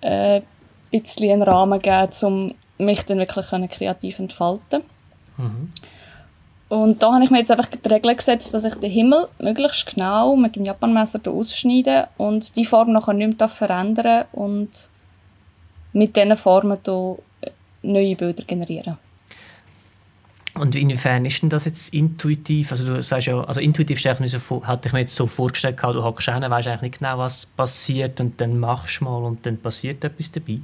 [0.02, 0.44] äh, ein
[0.92, 2.54] bisschen einen Rahmen geben, um
[2.86, 4.84] mich dann wirklich kreativ entfalten
[5.38, 5.72] mhm.
[6.72, 9.94] Und da habe ich mir jetzt einfach die Regel gesetzt, dass ich den Himmel möglichst
[9.94, 14.70] genau mit dem Japanmesser ausschneide und die Form nachher nicht mehr verändern und
[15.92, 17.18] mit diesen Formen hier
[17.82, 18.98] neue Bilder generieren.
[20.54, 22.72] Und inwiefern ist denn das jetzt intuitiv?
[22.72, 26.30] Also du sagst ja, also intuitiv so, hatte ich mir jetzt so vorgestellt, du hockst
[26.30, 30.06] hin, weißt eigentlich nicht genau, was passiert und dann machst du mal und dann passiert
[30.06, 30.60] etwas dabei.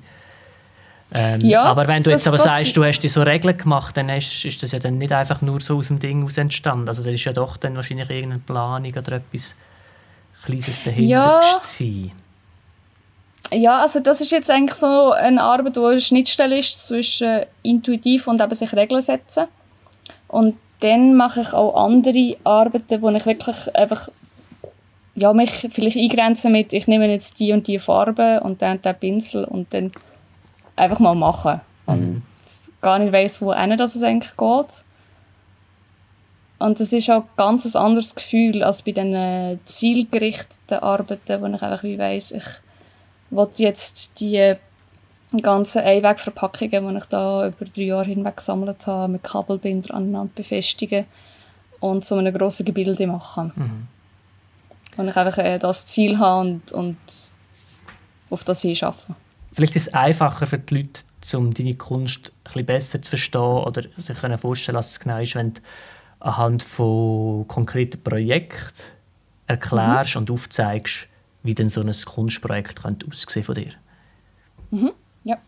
[1.13, 4.09] Ähm, ja, aber wenn du jetzt aber sagst, du hast dir so Regeln gemacht, dann
[4.09, 6.87] ist, ist das ja dann nicht einfach nur so aus dem Ding aus entstanden.
[6.87, 9.55] Also da ist ja doch dann wahrscheinlich irgendeine Planung oder etwas
[10.43, 11.41] Kleines dahinter ja.
[11.61, 12.11] sein.
[13.51, 18.27] Ja, also das ist jetzt eigentlich so eine Arbeit, wo eine Schnittstelle ist zwischen intuitiv
[18.27, 19.45] und eben sich Regeln setzen.
[20.27, 24.09] Und dann mache ich auch andere Arbeiten, wo ich wirklich einfach
[25.15, 28.95] ja, mich vielleicht eingrenze mit, ich nehme jetzt die und die Farbe und dann den
[28.95, 29.91] Pinsel und dann
[30.77, 31.59] einfach mal machen.
[31.85, 32.21] Und mhm.
[32.81, 34.85] gar nicht weiss, wo das es eigentlich geht.
[36.59, 41.61] Und das ist auch ganz ein anderes Gefühl als bei den zielgerichteten Arbeiten, wo ich
[41.61, 42.45] einfach wie weiss, ich
[43.29, 44.55] will jetzt die
[45.41, 51.05] ganzen Einwegverpackungen, die ich da über drei Jahre hinweg gesammelt habe, mit Kabelbinder aneinander befestigen
[51.79, 53.51] und so ein grosses Gebilde machen.
[53.55, 53.87] Mhm.
[54.97, 56.97] Und ich einfach äh, das Ziel habe und, und
[58.31, 59.15] auf das hinschaffen.
[59.57, 61.01] Vielleicht ist es einfacher für die Leute,
[61.35, 65.55] um deine Kunst ein besser zu verstehen oder sich vorstellen, was es genau ist, wenn
[65.55, 65.61] du
[66.19, 68.83] anhand von konkreten Projekten
[69.47, 70.21] erklärst mhm.
[70.21, 71.07] und aufzeigst,
[71.41, 73.71] wie denn so ein Kunstprojekt könnte aussehen von dir.
[74.69, 74.91] Mhm.
[75.23, 75.39] Ja.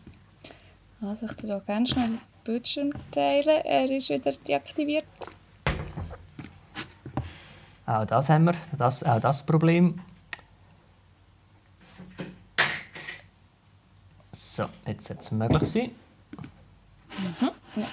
[1.02, 3.64] Also ich würde gerne schnell den Bildschirm teilen.
[3.64, 5.04] Er ist wieder deaktiviert.
[7.86, 10.00] Auch das haben wir, das, auch das Problem.
[14.52, 15.92] So, jetzt sollte es möglich sein.
[17.18, 17.86] Mhm, ja.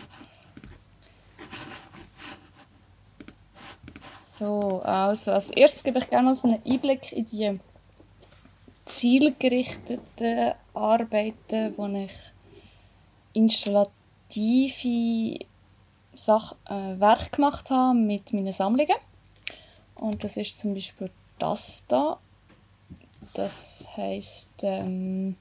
[4.17, 7.59] So, also als erstes gebe ich gerne noch so einen Einblick in die
[8.85, 12.13] zielgerichteten Arbeiten, wo ich
[13.33, 13.95] installative
[16.15, 18.97] Sach äh, Werke gemacht habe mit meinen Sammlungen.
[19.93, 22.17] Und das ist zum Beispiel das da.
[23.35, 25.35] Das heißt ähm,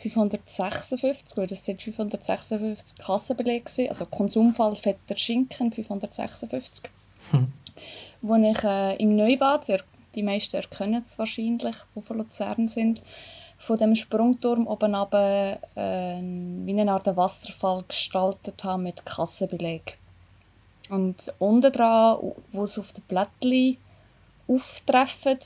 [0.00, 6.90] 556, weil das sind 556 Kassenbelege, also Konsumfall fetter Schinken 556,
[7.30, 7.52] hm.
[8.22, 9.66] wo ich äh, im Neubad,
[10.14, 13.02] die meisten erkennen es wahrscheinlich, die von Luzern sind,
[13.58, 16.20] von dem Sprungturm oben runter, äh,
[16.64, 19.98] wie eine Art Wasserfall gestaltet habe mit Kassenbeleg.
[20.88, 23.76] Und unten dran, wo es auf den Blättchen
[24.48, 25.38] auftreffen,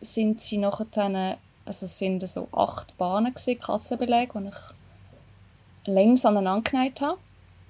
[0.00, 6.70] sind sie nachher also es sind so acht Bahnen, gewesen, Kassenbeläge, die ich längs aneinander
[6.70, 7.18] genäht habe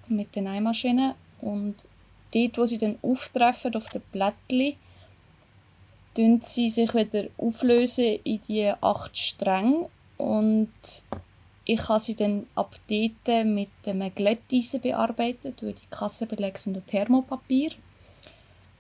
[0.09, 1.15] mit den Nähmaschinen.
[1.41, 1.89] Und
[2.33, 4.77] dort, wo sie dann auftreffen auf den Blättchen,
[6.17, 10.71] lösen sie sich wieder auflösen in die acht Stränge und
[11.69, 17.73] ich habe sie dann ab dort mit dem Glätteisen bearbeitet, weil die Kassenbeläge sind Thermopapier.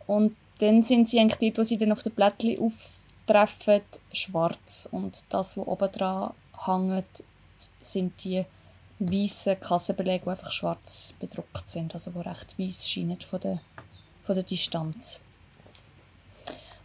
[0.07, 4.89] Und dann sind sie eigentlich dort, wo sie dann auf den Blättchen auf treffen schwarz
[4.91, 6.33] und das, was oben dran
[6.65, 7.25] hängt,
[7.81, 8.45] sind die
[8.99, 13.61] weißen Kassenbelege, die einfach schwarz bedruckt sind, also die recht weiß scheinen von der,
[14.23, 15.21] von der Distanz.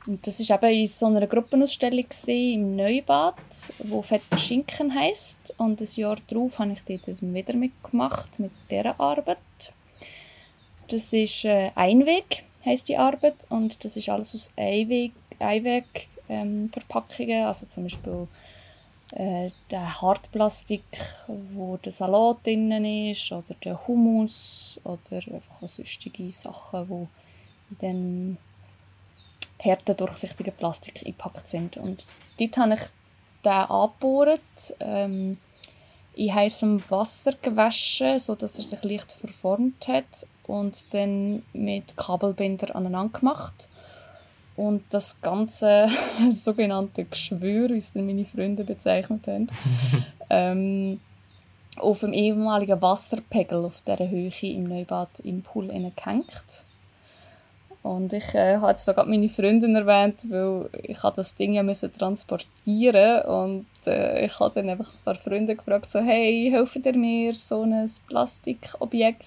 [0.08, 3.36] Und das war eben in so einer Gruppenausstellung im Neubad,
[3.84, 5.54] wo Vetter Schinken heisst.
[5.58, 9.38] Und ein Jahr darauf habe ich dort dann wieder mitgemacht mit dieser Arbeit.
[10.88, 13.36] Das ist äh, Einweg, heisst die Arbeit.
[13.50, 18.28] Und das ist alles aus Einweg, Einweg ähm, Verpackungen, also zum Beispiel
[19.14, 20.84] äh, der Hartplastik,
[21.28, 27.08] wo der Salat drin ist, oder der Hummus, oder einfach sonstige Sachen, wo
[27.80, 28.38] dann
[29.60, 31.78] härter durchsichtige Plastik eingepackt sind.
[31.78, 32.04] Und
[32.40, 32.82] dort habe ich
[33.44, 35.38] den angebohrt, ähm,
[36.14, 43.20] in heißem Wasser gewaschen, sodass er sich leicht verformt hat und dann mit Kabelbinder aneinander
[43.20, 43.68] gemacht.
[44.56, 45.88] Und das ganze
[46.30, 49.48] sogenannte Geschwür, wie es dann meine Freunde bezeichnet haben,
[50.30, 51.00] ähm,
[51.78, 56.66] auf dem ehemaligen Wasserpegel auf dieser Höhe im Neubad im Pool gehängt.
[57.84, 61.92] Und ich äh, habe jetzt sogar meine Freundin erwähnt, weil ich das Ding ja müssen
[61.92, 66.96] transportieren und äh, ich habe dann einfach ein paar Freunde gefragt, so hey, helfen ihr
[66.96, 69.26] mir, so ein Plastikobjekt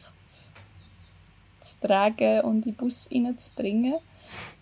[1.61, 3.95] zu tragen und in den Bus reinzubringen?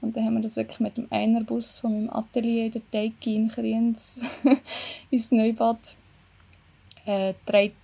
[0.00, 3.36] Und dann haben wir das wirklich mit dem einer Bus von meinem Atelier der Teigi
[3.36, 4.20] in Kriens
[5.10, 5.96] ins Neubad
[7.04, 7.74] äh, getragen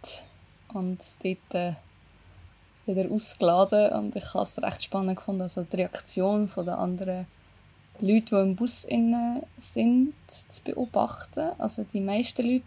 [0.74, 1.72] und dort äh,
[2.86, 3.92] wieder ausgeladen.
[3.92, 7.26] Und ich habe es recht spannend gefunden, also die Reaktion der anderen
[8.00, 11.50] Leute, die im Bus innen sind, zu beobachten.
[11.58, 12.64] Also die meisten Leute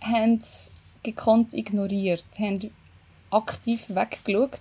[0.00, 0.70] haben es
[1.02, 2.70] gekonnt ignoriert, haben
[3.30, 4.60] aktiv weggeschaut.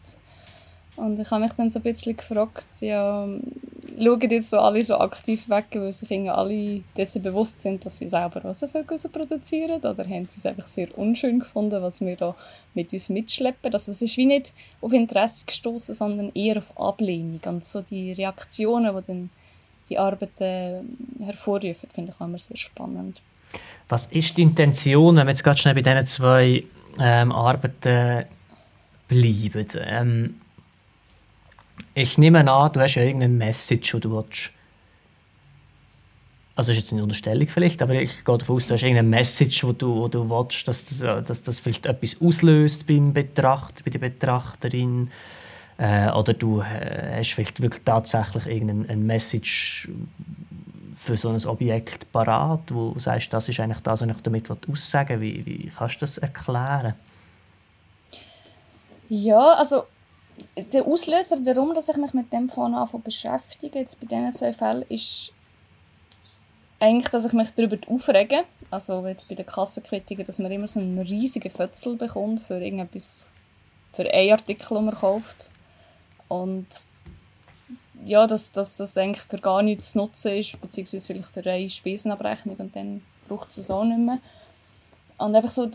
[0.98, 3.26] Und ich habe mich dann so ein bisschen gefragt, ja,
[3.98, 8.10] schauen jetzt so alle so aktiv weg, weil sich alle dessen bewusst sind, dass sie
[8.10, 8.68] selber auch so
[9.10, 9.80] produzieren?
[9.80, 12.36] Oder haben sie es einfach sehr unschön gefunden, was wir da
[12.74, 13.74] mit uns mitschleppen?
[13.74, 17.40] Also es ist wie nicht auf Interesse gestoßen, sondern eher auf Ablehnung.
[17.46, 19.30] Und so die Reaktionen, die dann
[19.90, 23.22] die Arbeiten hervorrufen, finde ich auch immer sehr spannend.
[23.90, 26.64] Was ist die Intention, wenn wir jetzt gerade schnell bei diesen zwei
[27.00, 28.26] ähm, Arbeiten
[29.08, 29.68] bleiben?
[29.86, 30.41] Ähm,
[31.94, 34.52] ich nehme an, du hast ja irgendeine Message, die du willst.
[36.56, 39.08] Also, das ist jetzt eine Unterstellung vielleicht, aber ich gehe davon aus, du hast irgendeine
[39.08, 43.84] Message, wo du, wo du willst, dass das, dass das vielleicht etwas auslöst beim Betrachter,
[43.84, 45.10] bei der Betrachterin.
[45.78, 49.90] Äh, oder du äh, hast vielleicht wirklich tatsächlich irgendeine Message
[50.94, 54.52] für so ein Objekt parat, wo du sagst, das ist eigentlich das, was ich damit
[54.70, 55.44] aussagen will.
[55.46, 56.94] Wie, wie kannst du das erklären?
[59.10, 59.86] Ja, also
[60.74, 64.54] der Auslöser, warum dass ich mich mit dem von Anfang beschäftige, jetzt bei diesen zwei
[64.54, 65.34] Fällen, ist
[66.80, 68.44] eigentlich, dass ich mich darüber aufrege.
[68.70, 73.28] Also jetzt bei den Kassenkritiken, dass man immer so einen riesigen Fötzel bekommt für irgendetwas,
[73.94, 75.50] für einen Artikel, den man kauft.
[76.28, 76.68] Und
[78.06, 81.70] ja, dass, dass das eigentlich für gar nichts zu nutzen ist, beziehungsweise vielleicht für eine
[81.70, 84.20] Spesenabrechnung und dann braucht es es auch nicht mehr.
[85.18, 85.70] Und einfach so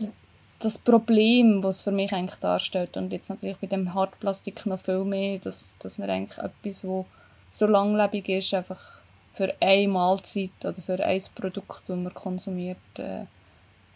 [0.59, 2.97] das Problem, was es für mich eigentlich darstellt.
[2.97, 7.05] Und jetzt natürlich bei dem Hartplastik noch viel mehr, dass, dass man eigentlich etwas, wo
[7.49, 9.01] so langlebig ist, einfach
[9.33, 13.25] für eine Mahlzeit oder für ein Produkt, das man konsumiert, äh,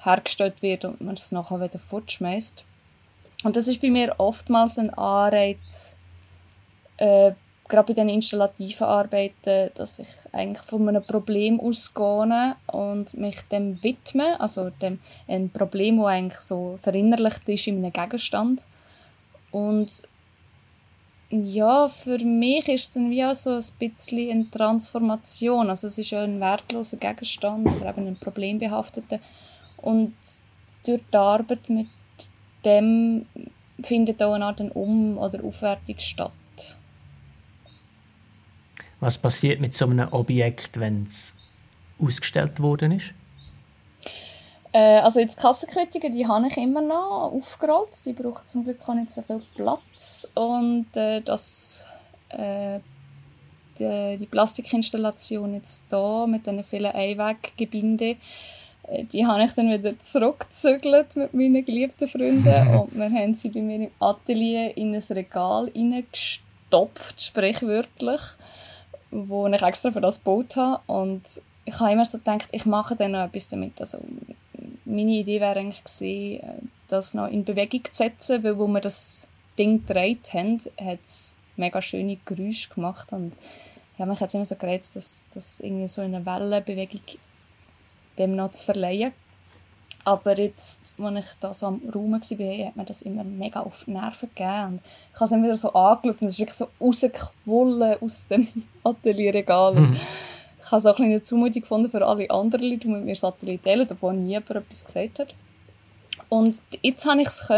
[0.04, 2.64] hergestellt wird und man es nachher wieder fortschmeißt.
[3.44, 5.98] Und das ist bei mir oftmals ein Anreiz,
[6.98, 7.32] äh,
[7.72, 13.82] gerade bei den installativen Arbeiten, dass ich eigentlich von einem Problem ausgehe und mich dem
[13.82, 18.62] widme, also dem ein Problem, das eigentlich so verinnerlicht ist in einem Gegenstand.
[19.52, 19.90] Und
[21.30, 25.70] ja, für mich ist es dann wie so ein bisschen eine Transformation.
[25.70, 29.20] Also es ist ja ein wertloser Gegenstand oder eben ein problembehafteter.
[29.78, 30.14] Und
[30.86, 31.88] durch die Arbeit mit
[32.66, 33.26] dem
[33.82, 36.34] findet auch eine Art Um- oder Aufwertung statt.
[39.02, 41.36] Was passiert mit so einem Objekt, wenn es
[42.00, 43.14] ausgestellt worden ist?
[44.74, 48.06] Äh, also jetzt Kassenkritiker, die habe ich immer noch aufgerollt.
[48.06, 50.28] Die brauchen zum Glück auch nicht so viel Platz.
[50.36, 51.88] Und äh, das,
[52.30, 52.80] äh,
[53.80, 58.18] die, die, Plastikinstallation jetzt hier mit diesen vielen Einweggebinden,
[58.84, 62.78] äh, die habe ich dann wieder zurückgezügelt mit meinen geliebten Freunden.
[62.80, 68.22] und wir haben sie bei mir im Atelier in ein Regal hineingestopft, sprichwörtlich
[69.12, 70.82] wo ich extra für das gebaut habe.
[70.88, 71.24] Und
[71.66, 73.80] ich habe immer so gedacht, ich mache dann noch etwas damit.
[73.80, 74.00] Also,
[74.86, 79.28] meine Idee wäre eigentlich gewesen, das noch in Bewegung zu setzen, weil wo wir das
[79.58, 83.34] Ding gedreht haben, hat es mega schöne Geräusche gemacht und
[84.02, 87.02] habe mich jetzt immer so gereizt, dass das irgendwie so eine Wellenbewegung
[88.18, 89.14] dem noch zu verleihen.
[90.04, 93.84] Aber jetzt, als ich da so am Raum war, hat mir das immer mega auf
[93.86, 94.66] die Nerven gegeben.
[94.66, 94.82] Und
[95.14, 98.48] ich habe es immer wieder so angeschaut und es ist wirklich so rausgequollen aus dem
[98.84, 99.76] Atelierregal.
[99.76, 100.00] Mhm.
[100.60, 103.64] ich habe so ein eine Zumutung gefunden für alle anderen Leute, die mit mir Satellit
[103.64, 105.36] teilen, obwohl nie jemand etwas gesagt hat.
[106.30, 107.50] Und jetzt konnte ich es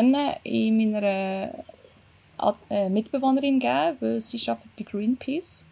[0.44, 1.54] in meiner
[2.70, 5.66] äh, Mitbewohnerin geben, weil sie arbeitet bei Greenpeace.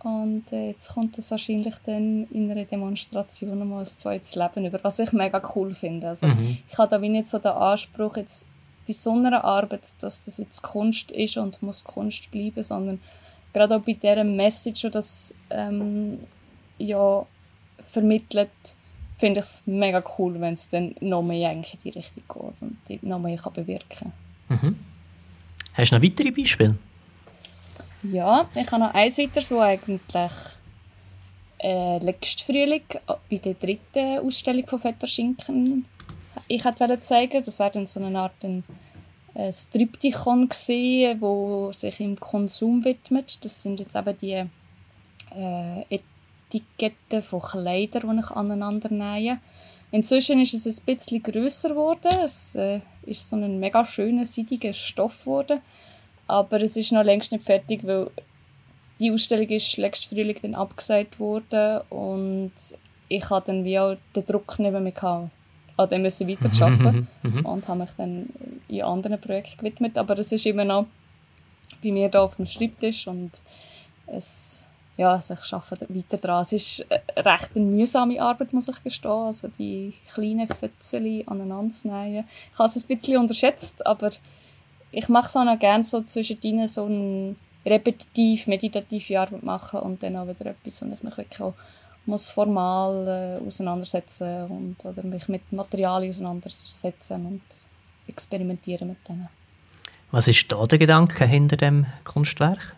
[0.00, 4.78] Und äh, jetzt kommt das wahrscheinlich dann in einer Demonstration mal ein zweites Leben über,
[4.82, 6.08] was ich mega cool finde.
[6.08, 6.58] Also, mhm.
[6.68, 8.46] Ich habe da wie nicht so den Anspruch, jetzt
[8.86, 13.00] bei so einer Arbeit, dass das jetzt Kunst ist und muss Kunst bleiben, sondern
[13.52, 16.20] gerade auch bei dieser Message, die das ähm,
[16.78, 17.26] ja,
[17.84, 18.50] vermittelt,
[19.16, 23.02] finde ich es mega cool, wenn es dann noch mehr in die Richtung geht und
[23.02, 24.12] noch mehr kann bewirken
[24.48, 24.60] kann.
[24.62, 24.76] Mhm.
[25.74, 26.76] Hast du noch weitere Beispiele?
[28.02, 30.32] Ja, ich habe noch eins weiter, so eigentlich
[31.58, 32.84] äh, letzten Frühling
[33.30, 35.84] bei der dritten Ausstellung von Vetter Schinken
[36.46, 37.42] ich wollte zeigen.
[37.42, 38.64] Das war dann so eine Art ein,
[39.34, 43.44] ein Striptychon gesehen, wo sich im Konsum widmet.
[43.44, 44.44] Das sind jetzt eben die
[45.34, 49.40] äh, Etiketten von Kleidern, die ich aneinander nähe.
[49.90, 52.18] Inzwischen ist es ein bisschen grösser geworden.
[52.22, 55.60] Es äh, ist so ein mega schöner, seidiger Stoff geworden.
[56.28, 58.10] Aber es ist noch längst nicht fertig, weil
[59.00, 62.52] die Ausstellung ist letztes Frühling dann abgesagt worden und
[63.08, 65.30] ich hatte dann wie auch den Druck neben mir gehabt,
[65.76, 67.46] an dem müssen weiterarbeiten mhm.
[67.46, 68.28] und habe mich dann
[68.68, 69.96] in anderen Projekten gewidmet.
[69.96, 70.86] Aber es ist immer noch
[71.82, 73.40] bei mir da auf dem Schreibtisch und
[74.06, 74.66] es,
[74.96, 76.42] ja, also ich arbeite weiter daran.
[76.42, 79.10] Es ist recht eine mühsame Arbeit, muss ich gestehen.
[79.10, 82.24] Also die kleinen Fötzchen aneinander zu nähen.
[82.52, 84.10] Ich habe es ein bisschen unterschätzt, aber
[84.90, 90.02] ich mache es auch noch gerne so zwischendrin so eine repetitiv, meditative Arbeit machen und
[90.02, 91.54] dann auch wieder etwas, wo ich mich wirklich auch
[92.06, 93.06] muss formal
[93.42, 97.42] äh, auseinandersetzen und oder mich mit Materialien auseinandersetzen und
[98.08, 99.28] experimentieren mit denen.
[100.10, 102.74] Was ist da der Gedanke hinter dem Kunstwerk?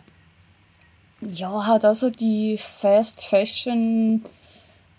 [1.21, 4.25] Ja, halt also die Fast Fashion,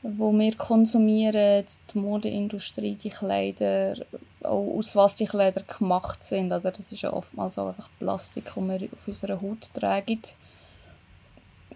[0.02, 3.96] wo wir konsumieren, die Modeindustrie, die Kleider,
[4.44, 6.52] auch aus was die Kleider gemacht sind.
[6.52, 10.20] Oder das ist ja oftmals auch einfach Plastik, das wir auf unserer Haut tragen.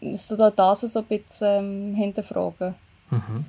[0.01, 2.75] Dass du da das so ein bisschen ähm, hinterfragen.
[3.11, 3.45] Mhm.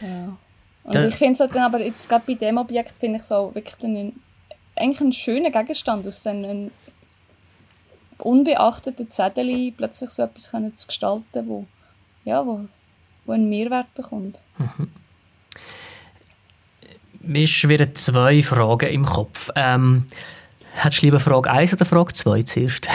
[0.00, 0.36] Ja.
[0.84, 3.24] Und da ich finde es halt dann aber jetzt gerade bei dem Objekt finde ich
[3.24, 4.20] so wirklich einen,
[4.76, 6.70] eigentlich einen schönen Gegenstand aus einem
[8.18, 11.64] unbeachteten Zettel plötzlich so etwas können zu gestalten, wo,
[12.24, 12.66] ja, wo,
[13.24, 14.42] wo einen Mehrwert bekommt.
[14.58, 14.90] Mhm.
[17.26, 19.50] Mir schwirren zwei Fragen im Kopf.
[19.54, 20.06] Ähm,
[20.74, 22.88] hättest du lieber Frage 1 oder Frage 2 zuerst?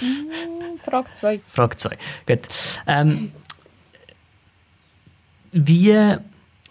[0.00, 1.40] Mm, Frage 2.
[1.46, 2.40] Frage 2, gut.
[2.86, 3.30] Ähm,
[5.52, 6.16] wie,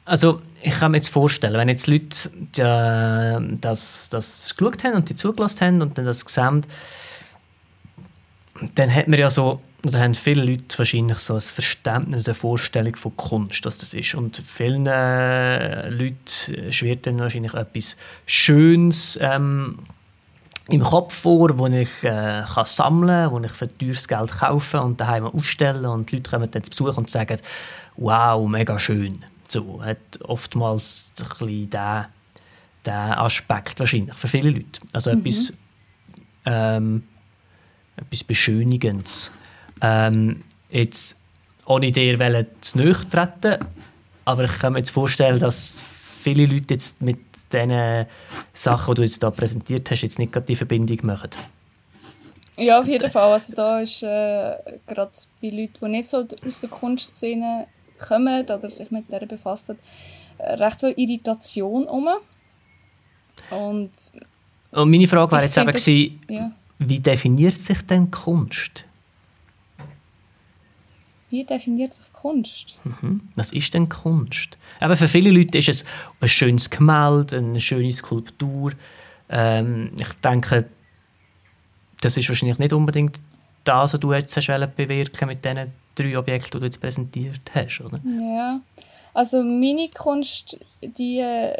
[0.05, 5.09] also ich kann mir jetzt vorstellen, wenn jetzt Leute äh, das, das geschaut haben und
[5.09, 6.65] die zugelassen haben und dann das gesehen
[8.75, 12.95] dann hat man ja so, oder haben viele Leute wahrscheinlich so ein Verständnis der Vorstellung
[12.95, 14.13] von Kunst, dass das ist.
[14.13, 19.79] Und vielen äh, Leuten schwirrt dann wahrscheinlich etwas Schönes ähm,
[20.69, 24.81] im Kopf vor, wo ich äh, kann sammeln kann, wo ich für teures Geld kaufen
[24.81, 27.39] und daheim ausstellen und die Leute kommen dann zu Besuch und sagen,
[27.97, 29.25] wow, mega schön.
[29.47, 32.05] So, hat oftmals ein bisschen den,
[32.85, 34.79] den Aspekt wahrscheinlich für viele Leute.
[34.93, 35.19] Also mhm.
[35.19, 35.53] etwas,
[36.45, 37.03] ähm,
[37.97, 39.31] etwas Beschönigendes.
[39.81, 41.17] Ähm, jetzt,
[41.65, 43.57] ohne dir zu nahe treten,
[44.25, 45.83] aber ich kann mir jetzt vorstellen, dass
[46.21, 47.19] viele Leute jetzt mit
[47.51, 48.05] den
[48.53, 51.31] Sachen, die du jetzt da präsentiert hast, jetzt nicht die Verbindung machen.
[52.57, 53.33] Ja, auf jeden Fall.
[53.33, 54.55] Also da ist äh,
[54.87, 55.11] gerade
[55.41, 57.67] bei Leuten, die nicht so aus der Kunstszene
[57.97, 59.79] kommen oder sich mit der befassen,
[60.39, 62.07] recht viel Irritation um.
[63.49, 63.91] Und,
[64.71, 66.51] Und meine Frage wäre jetzt eben das, gewesen, ja.
[66.79, 68.85] wie definiert sich denn Kunst?
[71.31, 72.77] Wie definiert sich Kunst?
[72.83, 73.21] Mhm.
[73.35, 74.57] Was ist denn Kunst?
[74.81, 75.85] Aber für viele Leute ist es
[76.19, 78.73] ein schönes Gemälde, eine schöne Skulptur.
[79.29, 80.65] Ähm, ich denke,
[82.01, 83.21] das ist wahrscheinlich nicht unbedingt
[83.63, 84.35] das, was du jetzt
[84.75, 87.99] bewirken mit diesen drei Objekten, die du jetzt präsentiert hast, oder?
[88.03, 88.59] Ja,
[89.13, 91.55] also meine Kunst, die äh,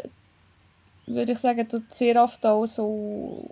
[1.06, 3.48] würde ich sagen, tut sehr oft auch so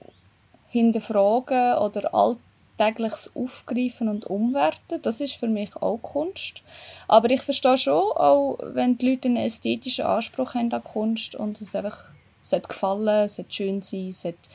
[0.68, 2.38] hinterfragen oder alt
[2.80, 5.02] tägliches Aufgreifen und Umwerten.
[5.02, 6.62] Das ist für mich auch Kunst.
[7.08, 11.60] Aber ich verstehe schon, auch wenn die Leute einen ästhetischen Anspruch haben an Kunst und
[11.60, 12.10] es einfach
[12.68, 14.48] gefallen, es sollte schön sein, es sollte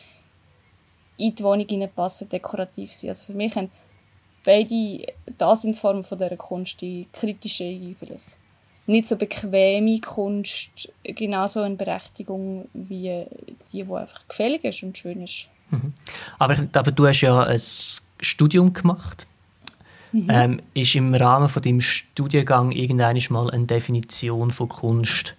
[1.18, 3.10] in die Wohnung passen, dekorativ sein.
[3.10, 3.70] Also für mich haben
[4.44, 5.06] beide
[5.38, 8.38] Daseinsformen von dieser Kunst, die kritische, vielleicht
[8.88, 13.26] nicht so bequeme Kunst, genauso eine Berechtigung wie
[13.72, 15.48] die, die einfach gefällig ist und schön ist.
[15.70, 15.94] Mhm.
[16.38, 17.60] Aber, aber du hast ja ein
[18.20, 19.28] Studium gemacht.
[20.12, 20.28] Mhm.
[20.30, 25.36] Ähm, ist im Rahmen von deinem Studiengang irgendwann mal eine Definition von Kunst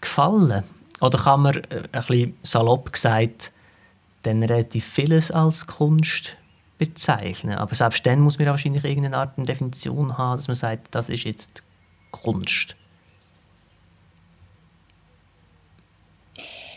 [0.00, 0.64] gefallen?
[1.00, 3.52] Oder kann man äh, ein bisschen salopp gesagt
[4.22, 6.36] dann relativ vieles als Kunst
[6.76, 7.56] bezeichnen?
[7.56, 11.08] Aber selbst dann muss man wahrscheinlich irgendeine Art eine Definition haben, dass man sagt, das
[11.08, 11.62] ist jetzt
[12.10, 12.76] Kunst.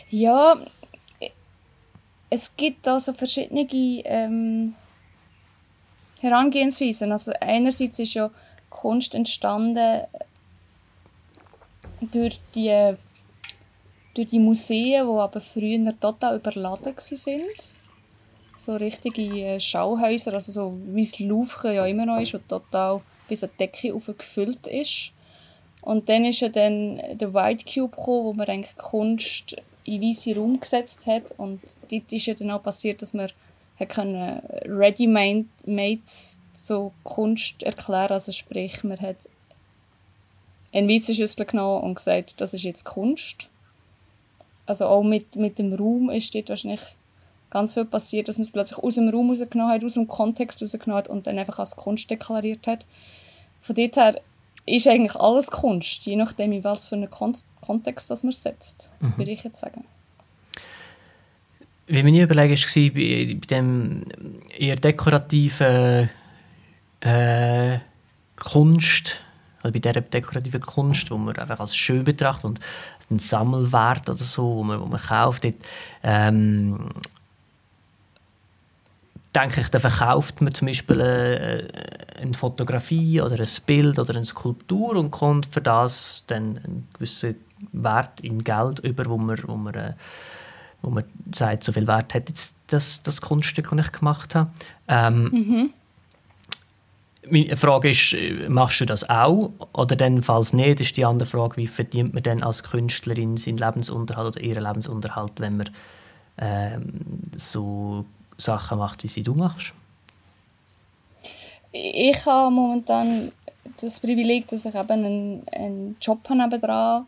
[0.08, 0.56] Ja,
[2.32, 4.74] es gibt also verschiedene ähm,
[6.20, 7.12] Herangehensweisen.
[7.12, 8.30] Also einerseits ist ja
[8.70, 10.00] Kunst entstanden
[12.00, 12.94] durch die,
[14.14, 17.42] durch die Museen, die aber früher total überladen waren.
[18.56, 23.02] So richtige äh, Schauhäuser, also so wie das Louvre ja immer noch ist, und total
[23.28, 25.12] bis die Decke gefüllt ist.
[25.82, 30.36] Und dann ist ja dann der White Cube gekommen, wo man eigentlich Kunst in weiße
[30.36, 31.32] Raum gesetzt hat.
[31.36, 31.60] Und
[31.90, 33.30] dort ist ja dann auch passiert, dass man
[33.80, 35.42] Ready-Made
[36.54, 39.28] so Kunst erklären Also sprich, man hat
[40.72, 43.50] eine Weizenschüssel genommen und gesagt, das ist jetzt Kunst.
[44.66, 46.80] Also auch mit, mit dem Raum ist dort wahrscheinlich
[47.50, 50.62] ganz viel passiert, dass man es plötzlich aus dem Raum rausgenommen hat, aus dem Kontext
[50.62, 52.86] rausgenommen hat und dann einfach als Kunst deklariert hat.
[53.60, 54.20] Von dort her
[54.66, 58.90] ist eigentlich alles Kunst, je nachdem, in was für einen Kon Kontext das man setzt,
[59.00, 59.16] mhm.
[59.16, 59.84] würde ich jetzt sagen.
[61.86, 64.04] Wie mir überlegt war, bei, bei dem
[64.58, 66.10] eher dekorativen
[67.00, 67.78] äh,
[68.36, 69.20] Kunst,
[69.62, 72.60] also bei dieser dekorativen Kunst, wo man einfach als schön betrachtet und
[73.10, 75.56] einen Sammelwert oder so, wo man, wo man kauft, dort,
[76.02, 76.90] ähm,
[79.34, 84.24] denke ich, da verkauft man zum Beispiel äh, eine Fotografie oder ein Bild oder eine
[84.24, 87.36] Skulptur und kommt für das dann einen gewissen
[87.72, 89.94] Wert in Geld über, wo man, wo man, äh,
[90.82, 91.04] wo man
[91.34, 94.50] sagt, so viel Wert hat jetzt das, das Kunststück, das ich gemacht habe.
[94.88, 95.70] Ähm, mhm.
[97.30, 98.16] Meine Frage ist,
[98.48, 99.52] machst du das auch?
[99.72, 103.58] Oder dann, falls nicht, ist die andere Frage, wie verdient man denn als Künstlerin seinen
[103.58, 105.70] Lebensunterhalt oder ihren Lebensunterhalt, wenn man
[106.38, 106.92] ähm,
[107.36, 108.04] so
[108.42, 109.72] Sachen macht, wie sie du machst?
[111.72, 113.32] Ich habe momentan
[113.80, 117.06] das Privileg, dass ich eben einen, einen Job habe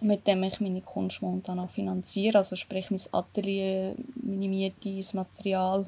[0.00, 2.38] mit dem ich meine Kunst momentan auch finanziere.
[2.38, 5.86] Also sprich mein Atelier, meine Miete, das Material.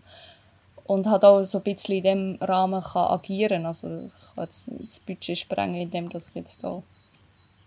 [0.84, 4.68] Und hat auch so ein bisschen in diesem Rahmen kann agieren Also ich kann jetzt
[4.68, 6.80] das Budget sprengen, indem ich jetzt da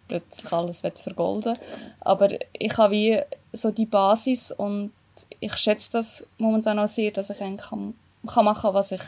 [0.07, 1.57] plötzlich alles vergolden
[1.99, 3.19] Aber ich habe wie
[3.51, 4.91] so die Basis und
[5.39, 7.93] ich schätze das momentan auch sehr, dass ich eigentlich kann,
[8.27, 9.01] kann machen was ich,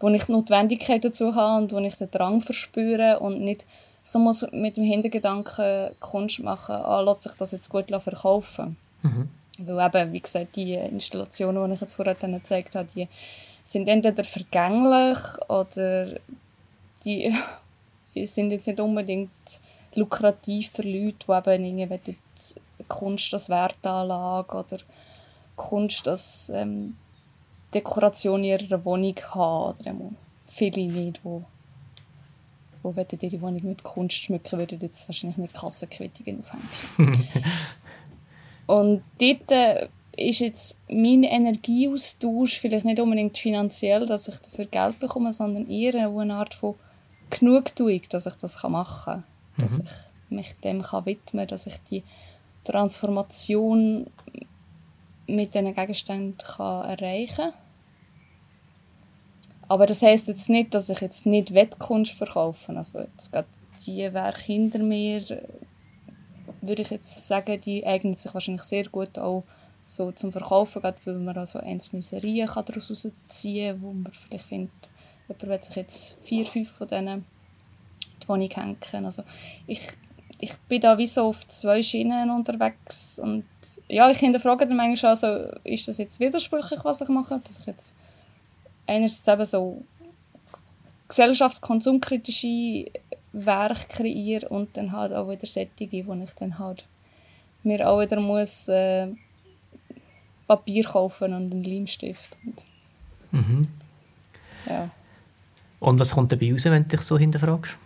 [0.00, 3.66] wo ich die Notwendigkeit dazu habe und wo ich den Drang verspüre und nicht
[4.02, 8.76] so muss mit dem Hintergedanken Kunst machen, ah, lässt sich das jetzt gut verkaufen.
[9.02, 9.28] Mhm.
[9.58, 13.08] Weil eben, wie gesagt, die Installationen, die ich jetzt vorher gezeigt habe, die
[13.64, 15.18] sind entweder vergänglich
[15.48, 16.20] oder
[17.04, 17.34] die
[18.26, 19.30] sind jetzt nicht unbedingt
[19.94, 22.18] lukrativ für Leute, die eben irgendwie
[22.86, 24.78] Kunst als Wertanlage oder
[25.56, 26.96] Kunst als ähm,
[27.74, 30.00] Dekoration ihrer Wohnung haben.
[30.00, 30.10] Oder
[30.46, 31.44] viele nicht, die
[32.86, 37.28] wo würden ihre Wohnung mit Kunst schmücken, würden jetzt wahrscheinlich mit Kassenquittungen aufhängen.
[38.66, 45.00] Und dort äh, ist jetzt mein Energieaustausch vielleicht nicht unbedingt finanziell, dass ich dafür Geld
[45.00, 46.76] bekomme, sondern eher eine Art von
[47.30, 49.24] Genugtuung, dass ich das machen kann.
[49.56, 49.62] Mhm.
[49.62, 49.90] Dass ich
[50.30, 52.04] mich dem kann widmen kann, dass ich die
[52.64, 54.06] Transformation
[55.26, 57.52] mit diesen Gegenständen kann erreichen kann.
[59.68, 62.76] Aber das heisst jetzt nicht, dass ich jetzt nicht Wettkunst verkaufe.
[62.76, 63.48] Also jetzt gerade
[63.84, 65.22] die Werke hinter mir,
[66.60, 69.44] würde ich jetzt sagen, die eignen sich wahrscheinlich sehr gut auch
[69.86, 74.46] so zum Verkaufen, gerade weil man also einzelne Serien daraus ziehen kann, wo man vielleicht
[74.46, 74.90] findet,
[75.28, 77.24] jemand will sich jetzt vier, fünf von denen in
[78.22, 79.04] die Wohnung hängen.
[79.04, 79.22] Also
[79.66, 79.82] ich
[80.38, 83.44] ich bin da wie so auf zwei Schienen unterwegs und
[83.88, 87.66] ja, ich hinterfrage dann manchmal also, ist das jetzt widersprüchlich, was ich mache, dass ich
[87.66, 87.96] jetzt
[88.86, 89.82] einerseits eben so
[91.08, 92.90] gesellschaftskonsumkritische
[93.32, 96.84] Werke kreiere und dann halt auch wieder Sättige, wo ich dann halt
[97.62, 99.08] mir auch wieder muss äh,
[100.46, 102.38] Papier kaufen und einen Leimstift.
[102.44, 102.62] Und,
[103.32, 103.68] mhm.
[104.66, 104.90] ja.
[105.80, 107.76] Und was kommt dabei raus, wenn du dich so hinterfragst?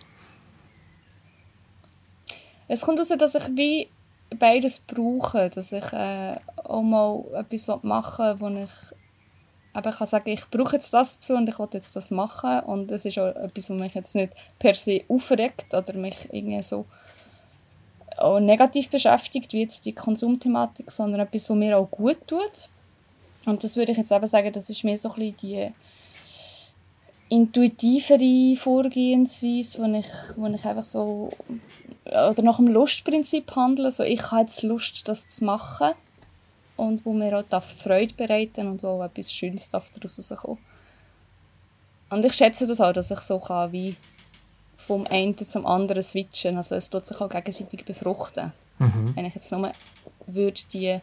[2.72, 3.88] Es kommt heraus, dass ich wie
[4.38, 10.30] beides brauche, dass ich äh, auch mal etwas machen will, wo ich eben kann sagen,
[10.30, 13.34] ich brauche jetzt das dazu und ich will jetzt das machen und es ist auch
[13.34, 16.86] etwas, was mich jetzt nicht per se aufregt oder mich irgendwie so
[18.18, 22.68] auch negativ beschäftigt, wie jetzt die Konsumthematik, sondern etwas, was mir auch gut tut.
[23.46, 25.72] Und das würde ich jetzt eben sagen, das ist mehr so ein bisschen die
[27.30, 30.06] intuitivere Vorgehensweise, wo ich,
[30.36, 31.30] wo ich einfach so
[32.10, 33.90] oder nach dem Lustprinzip handle.
[33.90, 35.92] So, ich habe jetzt Lust, das zu machen
[36.76, 40.58] und wo mir auch Freude bereiten und wo auch etwas Schönes daraus kommen
[42.10, 43.96] Und ich schätze das auch, dass ich so kann, wie
[44.76, 46.56] vom einen zum anderen switchen.
[46.56, 48.52] Also es tut sich auch gegenseitig befruchten.
[48.78, 49.14] Mhm.
[49.14, 49.70] Wenn ich jetzt nur
[50.26, 50.98] würde die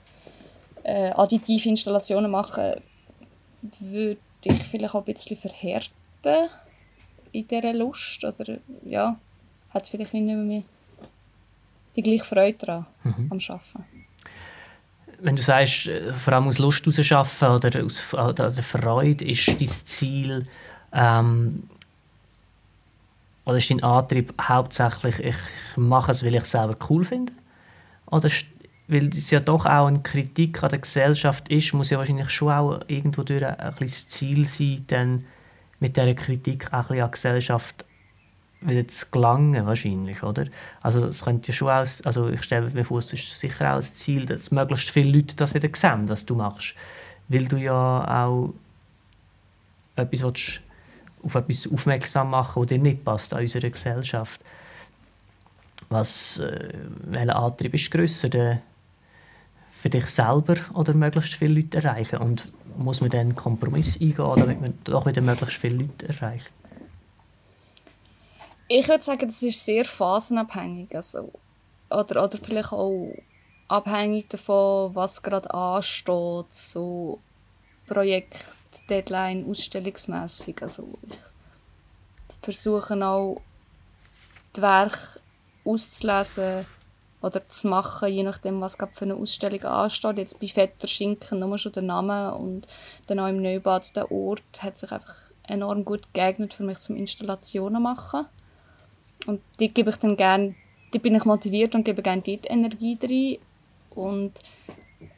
[0.84, 2.82] äh, additive Installationen machen,
[3.80, 6.50] würde ich vielleicht auch ein bisschen verhärten
[7.32, 9.20] in dieser Lust oder ja,
[9.70, 10.64] hat vielleicht nicht mehr
[11.98, 13.28] die gleiche Freude daran mhm.
[13.32, 13.86] am Arbeiten.
[15.20, 19.68] Wenn du sagst, äh, vor allem aus Lust heraus oder aus oder Freude, ist dein
[19.68, 20.48] Ziel
[20.94, 21.64] ähm,
[23.46, 25.36] oder ist dein Antrieb hauptsächlich, ich
[25.76, 27.34] mache es, weil ich es selber cool finde?
[28.06, 28.30] Oder
[28.88, 32.52] weil es ja doch auch eine Kritik an der Gesellschaft ist, muss ja wahrscheinlich schon
[32.52, 35.26] auch irgendwo durch ein das Ziel sein, dann
[35.80, 37.86] mit dieser Kritik auch ein bisschen an die Gesellschaft
[38.62, 40.46] wieder zu gelangen, wahrscheinlich, oder?
[40.82, 43.78] Also es könnte ja schon aus, also ich stelle mir vor, es ist sicher auch
[43.78, 46.74] das Ziel, dass möglichst viele Leute das wieder sehen, was du machst.
[47.28, 48.54] Weil du ja auch
[49.96, 50.62] etwas willst,
[51.24, 54.42] auf etwas aufmerksam machen, was dir nicht passt an unserer Gesellschaft.
[55.90, 56.74] Was, äh,
[57.06, 58.62] welcher Antrieb ist grösser, der
[59.72, 62.18] für dich selber oder möglichst viele Leute erreichen?
[62.18, 62.44] Und
[62.78, 66.52] muss man dann einen Kompromiss eingehen, damit man doch wieder möglichst viele Leute erreicht?
[68.70, 70.94] Ich würde sagen, das ist sehr phasenabhängig.
[70.96, 71.32] Also,
[71.90, 73.14] oder, oder vielleicht auch
[73.68, 76.46] abhängig davon, was gerade ansteht.
[76.52, 77.20] So
[77.86, 78.44] Projekt,
[78.90, 80.62] Deadline, ausstellungsmässig.
[80.62, 83.42] Also ich versuche auch,
[84.56, 85.20] die Werke
[85.64, 86.66] auszulesen
[87.22, 90.18] oder zu machen, je nachdem, was gerade für eine Ausstellung ansteht.
[90.18, 92.68] Jetzt bei Vetter Schinken nur schon der Name und
[93.08, 96.96] dann auch im Neubad der Ort hat sich einfach enorm gut geeignet für mich zum
[96.96, 98.26] Installationen machen.
[99.26, 100.56] Und die gebe ich dann gerne,
[100.94, 103.38] die bin ich motiviert und gebe gerne dort Energie rein.
[103.90, 104.34] Und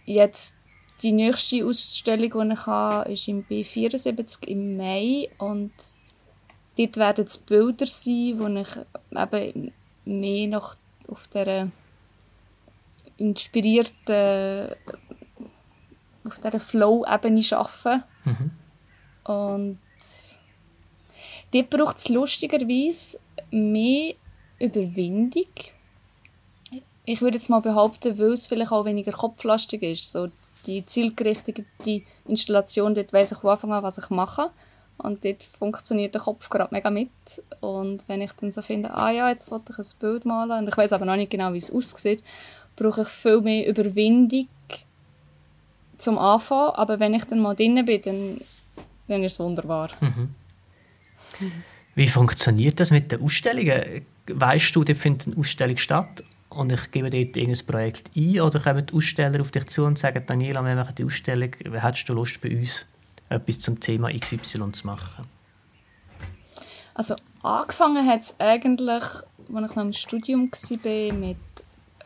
[0.05, 0.55] jetzt
[1.01, 5.71] die nächste Ausstellung, die ich habe, ist im B74 im Mai und
[6.77, 8.67] dort werden es Bilder sein, wo ich
[9.11, 9.71] eben
[10.05, 10.75] mehr noch
[11.07, 11.69] auf dieser
[13.17, 14.75] inspirierten
[16.25, 18.03] auf dieser Flow-Ebene arbeite.
[18.25, 18.51] Mhm.
[19.23, 19.79] Und
[21.51, 23.19] dort braucht es lustigerweise
[23.51, 24.15] mehr
[24.59, 25.47] Überwindung.
[27.05, 30.11] Ich würde jetzt mal behaupten, weil es vielleicht auch weniger kopflastig ist.
[30.11, 30.29] So
[30.65, 31.65] die zielgerichtete
[32.27, 34.51] Installation, dort weiss ich von Anfang an, was ich mache.
[34.97, 37.09] Und dort funktioniert der Kopf gerade mega mit.
[37.61, 40.67] Und wenn ich dann so finde, ah ja, jetzt wollte ich ein Bild malen, und
[40.67, 42.21] ich weiß aber noch nicht genau, wie es aussieht,
[42.75, 44.47] brauche ich viel mehr Überwindung
[45.97, 46.71] zum Anfang.
[46.71, 48.41] Aber wenn ich dann mal drin bin, dann,
[49.07, 49.89] dann ist es wunderbar.
[50.01, 50.35] Mhm.
[51.99, 54.05] Wie funktioniert das mit den Ausstellungen?
[54.25, 58.61] Weißt du, dort findet eine Ausstellung statt und ich gebe dort irgendein Projekt ein oder
[58.61, 62.13] kommen die Aussteller auf dich zu und sagen, Daniela, wir machen die Ausstellung, hättest du
[62.13, 62.85] Lust bei uns
[63.27, 65.25] etwas zum Thema XY zu machen?
[66.93, 69.03] Also angefangen hat es eigentlich,
[69.53, 71.37] als ich noch im Studium war, mit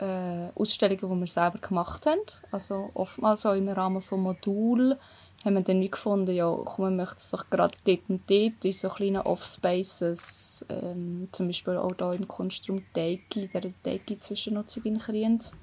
[0.00, 2.18] äh, Ausstellungen, die wir selber gemacht haben.
[2.50, 4.98] Also oftmals auch im Rahmen von Modulen
[5.44, 8.72] haben wir dann wie gefunden, ja, komm, wir möchten doch gerade dort und dort in
[8.72, 15.54] so kleinen Off-Spaces, ähm, zum Beispiel auch hier im Kunstraum Teiki, der Teiki-Zwischennutzung in Kriens,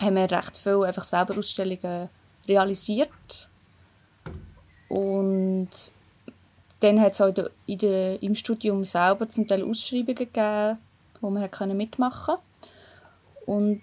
[0.00, 2.08] haben wir recht viel einfach selber Ausstellungen
[2.48, 3.48] realisiert.
[4.88, 5.70] Und
[6.80, 7.32] dann hat es auch
[7.66, 10.78] in der, im Studium selber zum Teil Ausschreibungen gegeben,
[11.20, 12.42] wo man mitmachen konnte.
[13.46, 13.82] Und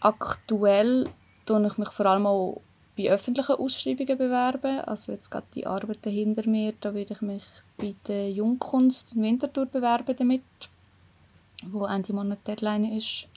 [0.00, 1.10] aktuell
[1.46, 2.60] tue ich mich vor allem auch
[2.96, 4.80] bei öffentlichen Ausschreibungen bewerben.
[4.80, 7.44] Also jetzt gerade die Arbeiten hinter mir, da würde ich mich
[7.76, 10.42] bei der Jungkunst in Winterthur bewerben damit,
[11.66, 13.28] wo Ende Monat Deadline ist.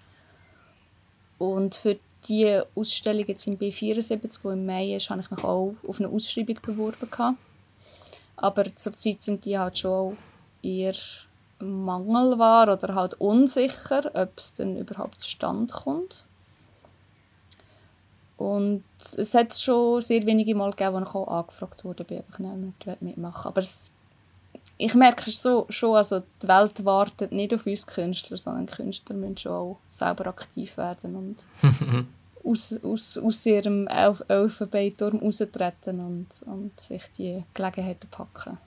[1.38, 1.98] Und für
[2.28, 6.10] die Ausstellung jetzt im B74, die im Mai ist, habe ich mich auch auf eine
[6.10, 7.38] Ausschreibung beworben.
[8.38, 10.18] Aber zurzeit sind die halt schon
[10.62, 10.96] eher
[11.60, 16.26] Mangelware oder halt unsicher, ob es denn überhaupt zustande kommt.
[18.38, 18.84] Und
[19.16, 23.02] es hat schon sehr wenige Mal gegeben, wo ich auch angefragt wurde, ob ich nicht
[23.02, 23.92] mitmachen Aber es,
[24.78, 29.38] ich merke so, schon, also die Welt wartet nicht auf uns Künstler, sondern Künstler müssen
[29.38, 31.48] schon auch selber aktiv werden und
[32.44, 38.58] aus, aus, aus ihrem Elf Elfenbeinturm raustreten und, und sich die Gelegenheiten packen.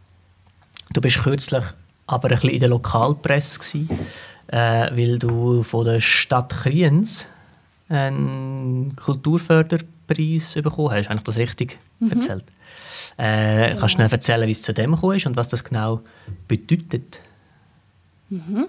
[0.95, 1.65] Du bist kürzlich
[2.07, 3.89] aber ein bisschen in der Lokalpresse gewesen,
[4.47, 7.27] äh, weil du von der Stadt Kriens
[7.89, 11.09] einen Kulturförderpreis bekommen hast.
[11.09, 12.13] Habe ich das richtig mhm.
[12.13, 12.45] erzählt?
[13.17, 16.01] Äh, Kannst du noch erzählen, wie es zu dem gekommen ist und was das genau
[16.47, 17.21] bedeutet?
[18.29, 18.69] Mhm.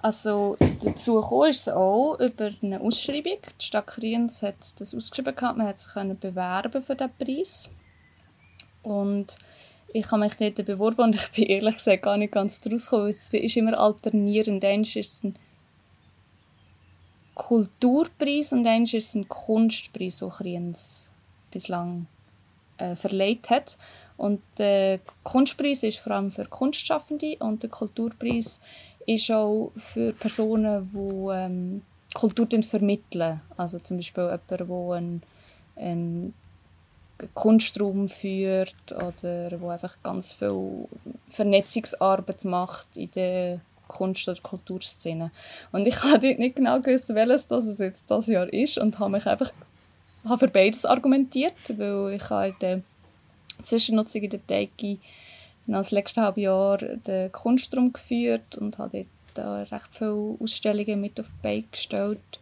[0.00, 3.38] Also dazu kam ist es auch über eine Ausschreibung.
[3.60, 5.58] Die Stadt Kriens hat das ausgeschrieben gehabt.
[5.58, 7.68] Man hat sich bewerben für diesen Preis.
[8.82, 9.36] Und
[9.92, 13.08] ich habe mich dort beworben und ich bin ehrlich gesagt gar nicht ganz draus gekommen.
[13.08, 14.64] Es ist immer alternierend.
[14.64, 15.34] Einmal ist es ein
[17.40, 21.10] Kulturpreis und einmal ist ein Kunstpreis, den Kriens
[21.50, 22.06] bislang
[22.76, 23.78] äh, verleiht hat.
[24.18, 28.60] Und der Kunstpreis ist vor allem für Kunstschaffende und der Kulturpreis
[29.06, 31.82] ist auch für Personen, die ähm,
[32.12, 33.40] Kultur vermitteln.
[33.56, 34.60] Also zum Beispiel jemand, der
[34.92, 35.22] einen,
[35.76, 36.34] einen
[37.32, 40.86] Kunstraum führt oder wo einfach ganz viel
[41.30, 43.60] Vernetzungsarbeit macht in der
[43.90, 45.30] Kunst- oder Kulturszene.
[45.72, 49.26] Und ich habe nicht genau gewusst, welches das jetzt das Jahr ist und habe mich
[49.26, 49.52] einfach
[50.24, 52.82] habe für beides argumentiert, weil ich habe in der
[53.62, 54.98] Zwischennutzung in der Teigi
[55.66, 61.26] das letzte halbe Jahr den Kunstraum geführt und habe dort recht viele Ausstellungen mit auf
[61.26, 62.40] die Beine gestellt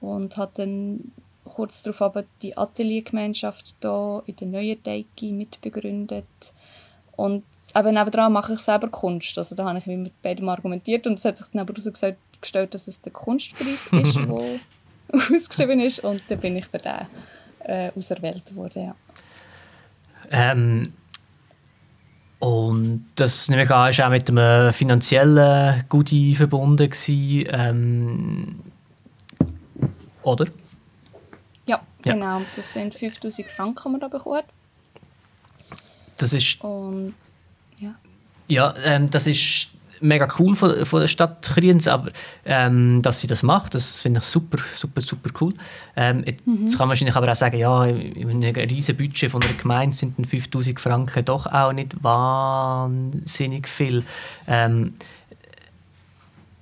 [0.00, 1.12] und habe dann
[1.44, 6.24] kurz darauf aber die Ateliergemeinschaft hier in der neuen Teigi mitbegründet
[7.16, 7.44] und
[7.74, 9.36] aber nebenan mache ich selber Kunst.
[9.38, 12.88] Also da habe ich mit beidem argumentiert und es hat sich dann aber herausgestellt, dass
[12.88, 14.60] es der Kunstpreis ist, der
[15.12, 17.06] ausgeschrieben ist und dann bin ich für den
[17.64, 18.94] äh, auserwählt worden, ja.
[20.30, 20.92] Ähm,
[22.38, 28.60] und das nehme ich an, ist auch mit einem finanziellen Goodie verbunden gewesen, ähm,
[30.22, 30.46] oder?
[31.66, 32.42] Ja, ja, genau.
[32.56, 34.44] Das sind 5000 Franken, die man da bekommt.
[36.16, 36.60] Das ist...
[36.62, 37.14] Und.
[38.52, 39.68] Ja, ähm, das ist
[40.02, 42.10] mega cool von, von der Stadt Kriens, aber
[42.44, 45.54] ähm, dass sie das macht, das finde ich super, super, super cool.
[45.96, 46.66] Ähm, jetzt mhm.
[46.66, 50.26] kann man wahrscheinlich aber auch sagen, ja, in einem riesen Budget von einer Gemeinde sind
[50.26, 54.04] 5000 Franken doch auch nicht wahnsinnig viel.
[54.46, 54.92] Ähm,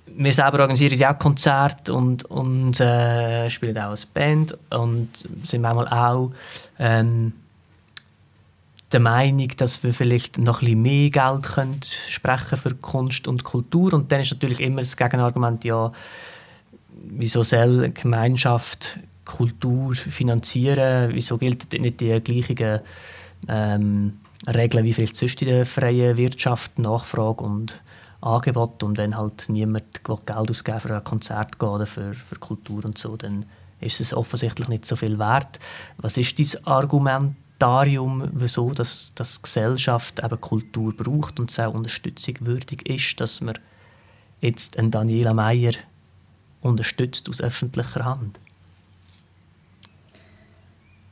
[0.05, 5.09] wir selber organisieren ja auch Konzerte und, und äh, spielen auch als Band und
[5.43, 6.31] sind manchmal auch
[6.79, 7.33] ähm,
[8.91, 13.43] der Meinung, dass wir vielleicht noch ein bisschen mehr Geld können sprechen für Kunst und
[13.43, 13.93] Kultur.
[13.93, 15.91] Und dann ist natürlich immer das Gegenargument, ja,
[16.89, 21.11] wieso soll eine Gemeinschaft Kultur finanzieren?
[21.13, 22.81] Wieso gilt nicht die gleichen
[23.47, 27.81] ähm, Regeln wie vielleicht sonst in der freien Wirtschaft, Nachfrage und
[28.21, 28.83] Angebot?
[28.83, 32.97] Und wenn halt niemand Geld ausgeben für ein Konzert geht oder für, für Kultur und
[32.97, 33.45] so, dann
[33.79, 35.59] ist es offensichtlich nicht so viel wert.
[35.97, 41.73] Was ist dein Argument Argumentarium, wieso dass, dass Gesellschaft eben Kultur braucht und es auch
[41.73, 43.57] unterstützungswürdig ist, dass man
[44.41, 45.73] jetzt einen Daniela Meyer
[46.61, 48.39] unterstützt aus öffentlicher Hand?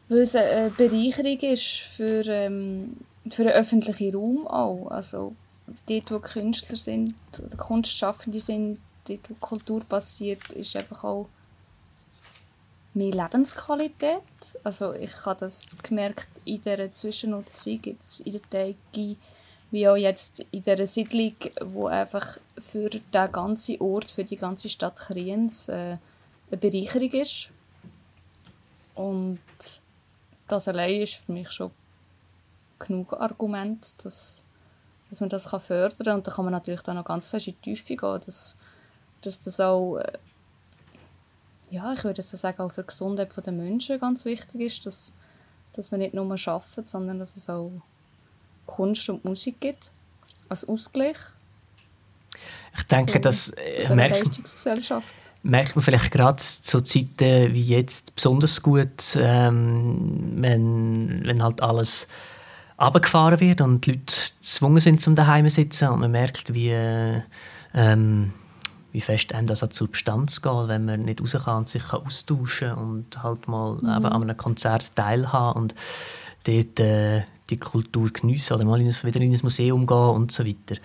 [0.08, 2.98] Weil es eine Bereicherung ist für, ähm,
[3.30, 4.88] für den öffentlichen Raum auch.
[4.90, 5.36] Also
[5.88, 11.30] dort, wo Künstler sind, oder Kunstschaffende sind, dort, wo Kultur passiert, ist einfach auch
[12.94, 14.24] mehr Lebensqualität.
[14.64, 19.18] Also ich habe das gemerkt in dieser Zwischennutzung, jetzt in der Teigi,
[19.72, 21.34] wie auch jetzt in dieser Siedlung,
[21.66, 25.98] wo einfach für den ganzen Ort, für die ganze Stadt Kriens äh,
[26.52, 27.52] eine Bereicherung ist.
[28.96, 29.40] Und
[30.48, 31.72] das allein ist für mich schon
[32.80, 34.44] genug Argument, dass,
[35.10, 36.16] dass man das fördern kann.
[36.16, 38.58] Und da kann man natürlich dann noch ganz fest in die Tiefe gehen, dass,
[39.22, 40.18] dass das auch äh,
[41.70, 45.14] ja, ich würde so sagen, auch für die Gesundheit der Menschen ganz wichtig ist, dass,
[45.74, 47.72] dass man nicht nur arbeitet, sondern dass es auch
[48.66, 49.92] Kunst und Musik gibt,
[50.48, 51.18] als Ausgleich.
[52.78, 54.24] Ich denke, so, das äh, merkt,
[55.44, 62.08] merkt man vielleicht gerade zu Zeiten wie jetzt besonders gut, ähm, wenn, wenn halt alles
[62.78, 66.70] abgefahren wird und die Leute gezwungen sind, zum daheim zu sitzen und man merkt, wie
[66.70, 67.22] äh,
[67.74, 68.34] ähm,
[68.92, 71.88] wie fest einem das an die Substanz geht, wenn man nicht raus kann und sich
[71.88, 73.90] kann austauschen und halt mal mhm.
[73.90, 75.76] eben an einem Konzert teilhaben und
[76.44, 80.80] dort äh, die Kultur geniessen oder mal wieder in ein Museum gehen und so weiter.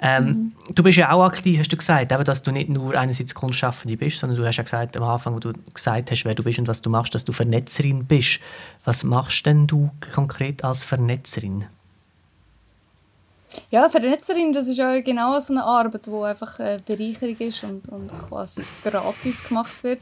[0.00, 0.74] Ähm, mhm.
[0.74, 3.96] Du bist ja auch aktiv, hast du gesagt, eben, dass du nicht nur einerseits Kunstschaffende
[3.96, 6.58] bist, sondern du hast ja gesagt am Anfang, wo du gesagt hast, wer du bist
[6.58, 8.40] und was du machst, dass du Vernetzerin bist.
[8.84, 11.66] Was machst denn du konkret als Vernetzerin?
[13.70, 17.88] Ja, Vernetzerin, das ist ja genau so eine Arbeit, die einfach eine Bereicherung ist und,
[17.88, 20.00] und quasi gratis gemacht wird.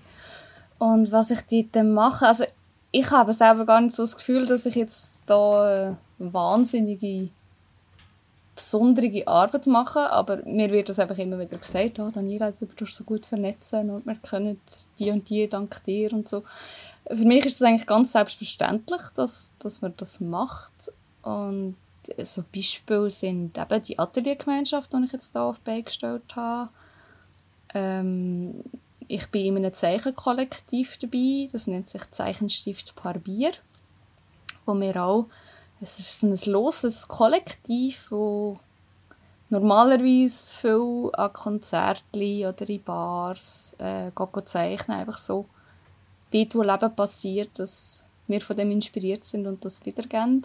[0.78, 2.44] Und was ich dort mache, also
[2.90, 7.30] ich habe selber gar nicht so das Gefühl, dass ich jetzt da wahnsinnige,
[8.55, 12.96] besondere Arbeit mache, aber mir wird das einfach immer wieder gesagt, oh, Daniela, du tust
[12.96, 14.61] so gut vernetzen und wir können
[14.98, 16.42] die und die dank dir und so.
[17.09, 20.92] Für mich ist es eigentlich ganz selbstverständlich, dass, dass man das macht
[21.22, 21.76] Und
[22.24, 26.70] so Beispiele sind eben die Ateliergemeinschaft, die ich jetzt hier auf beigestellt habe.
[27.74, 28.62] Ähm,
[29.09, 33.53] ich bin in einem Zeichenkollektiv dabei, das nennt sich Zeichenstift Parbier,
[34.64, 35.26] wo wir auch,
[35.80, 38.59] es ist ein loses Kollektiv, wo
[39.50, 44.11] normalerweise viel an Konzerten oder in Bars äh,
[44.44, 45.46] zeichnen, einfach so
[46.32, 50.42] dort, wo Leben passiert, dass wir von dem inspiriert sind und das wiedergeben.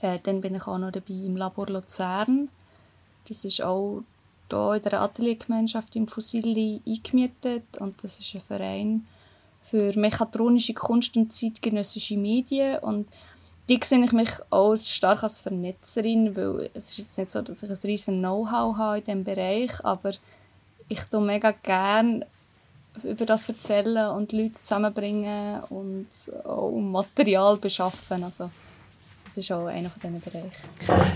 [0.00, 2.48] Äh, dann bin ich auch noch dabei im Labor Luzern.
[3.28, 4.02] Das ist auch
[4.50, 9.06] hier in der Ateliergemeinschaft im Fusilli eingemietet und das ist ein Verein
[9.62, 13.08] für mechatronische Kunst und zeitgenössische Medien und
[13.68, 17.62] die sehe ich mich auch stark als Vernetzerin, weil es ist jetzt nicht so, dass
[17.62, 20.12] ich ein riesen Know-how habe in diesem Bereich, aber
[20.88, 22.26] ich tue mega gerne
[23.04, 26.08] über das erzählen und Leute zusammenbringen und
[26.44, 28.24] auch Material beschaffen.
[28.24, 28.50] Also
[29.30, 31.12] das ist auch einer von diesen Bereichen.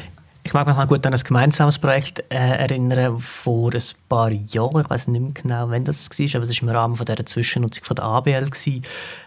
[0.47, 4.83] Ich mag mich mal gut an ein gemeinsames Projekt äh, erinnern vor ein paar Jahren.
[4.83, 7.27] Ich weiß nicht mehr genau, wann das war, aber es war im Rahmen von dieser
[7.27, 8.85] Zwischennutzung von der ABL, gewesen,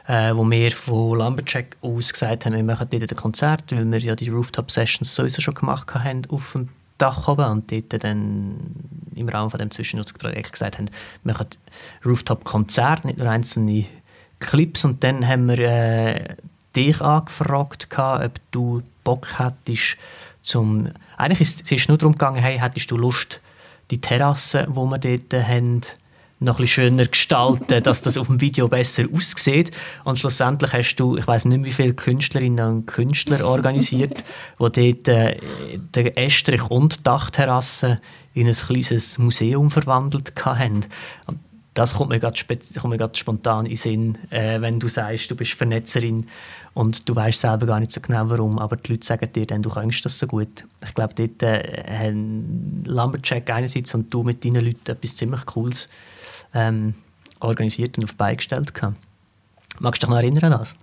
[0.07, 3.99] äh, wo wir von Lumberjack aus gesagt haben, wir machen dort ein Konzert, weil wir
[3.99, 8.55] ja die Rooftop-Sessions sowieso schon gemacht haben auf dem Dach oben und dort dann
[9.15, 10.89] im Rahmen von dem Zwischennutzungsprojekt gesagt haben,
[11.23, 11.47] wir machen
[12.05, 13.85] Rooftop-Konzert, nicht nur einzelne
[14.39, 16.35] Clips und dann haben wir äh,
[16.77, 19.97] dich angefragt, ob du Bock hättest,
[20.41, 20.89] zum...
[21.17, 23.41] Eigentlich ist es nur darum gegangen, hey, hättest du Lust,
[23.89, 25.81] die Terrasse, wo wir dort haben,
[26.39, 29.71] noch ein schöner gestalten, dass das auf dem Video besser aussieht.
[30.03, 34.23] Und schlussendlich hast du, ich weiß nicht wie viele Künstlerinnen und Künstler organisiert,
[34.75, 35.39] die dort äh,
[35.95, 37.99] den Estrich und die Dachterrasse
[38.33, 40.85] in ein kleines Museum verwandelt haben.
[41.25, 41.39] Und
[41.73, 42.37] das kommt mir gerade,
[43.17, 46.27] spontan in den Sinn, äh, wenn du sagst, du bist Vernetzerin
[46.77, 49.63] und du weißt selber gar nicht so genau warum, aber die Leute sagen dir dann,
[49.63, 50.63] du kannst das so gut.
[50.85, 55.89] Ich glaube, dort äh, haben Lumberjack einerseits und du mit deinen Leuten etwas ziemlich Cooles
[56.53, 56.93] ähm,
[57.39, 58.95] organisiert und auf beigestellt gehabt.
[59.79, 60.75] Magst du dich noch erinnern an das?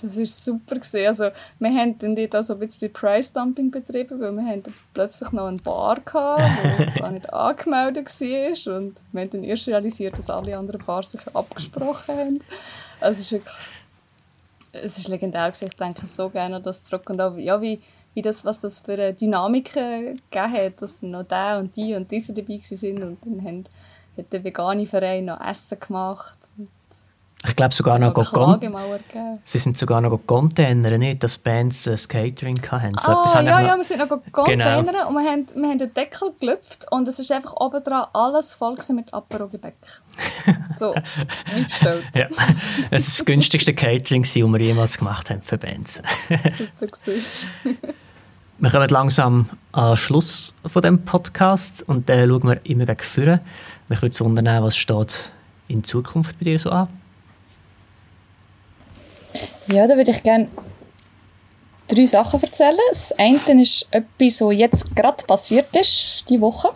[0.00, 0.76] Das war super.
[0.76, 1.06] Gewesen.
[1.06, 4.62] Also, wir haben dann dort also ein bisschen Price-Dumping betrieben, weil wir haben
[4.94, 8.76] plötzlich noch eine Bar hatten, die gar nicht angemeldet war.
[8.76, 12.40] Und wir haben dann erst realisiert, dass alle anderen Bars sich abgesprochen haben.
[12.98, 13.54] Also, es ist wirklich
[14.72, 15.48] es ist legendär.
[15.48, 17.08] Ich denke so gerne an das zurück.
[17.10, 17.80] Und auch, ja, wie,
[18.14, 21.94] wie das, was das für eine Dynamik gegeben hat, dass dann noch der und die
[21.94, 23.02] und diese dabei waren.
[23.02, 23.64] Und dann haben,
[24.16, 26.37] hat der vegane Verein noch Essen gemacht.
[27.46, 28.58] Ich glaube sogar noch Gon
[29.44, 32.98] Sie sind sogar noch Container, nicht, dass Bands ein Catering hatten.
[32.98, 35.08] So ah, ja, ja, wir sind noch Container genau.
[35.08, 38.54] und wir haben, wir haben den Deckel gelüpft und es ist einfach oben dran alles
[38.54, 39.76] voll mit Aperol-Gebäck.
[40.76, 40.94] So,
[41.54, 42.04] wie bestellt.
[42.14, 42.26] ja,
[42.90, 46.02] es ist das günstigste Catering, das wir jemals gemacht haben für Bands.
[46.28, 47.24] Super gewesen.
[48.60, 53.40] Wir kommen langsam am Schluss von dem Podcast und dann schauen wir immer gegen vorne.
[53.88, 55.30] Mich würde wundern, was steht
[55.68, 56.88] in Zukunft bei dir so an?
[59.68, 60.48] Ja, da würde ich gerne
[61.88, 62.76] drei Sachen erzählen.
[62.90, 66.70] Das eine ist etwas, was jetzt gerade passiert ist, diese Woche.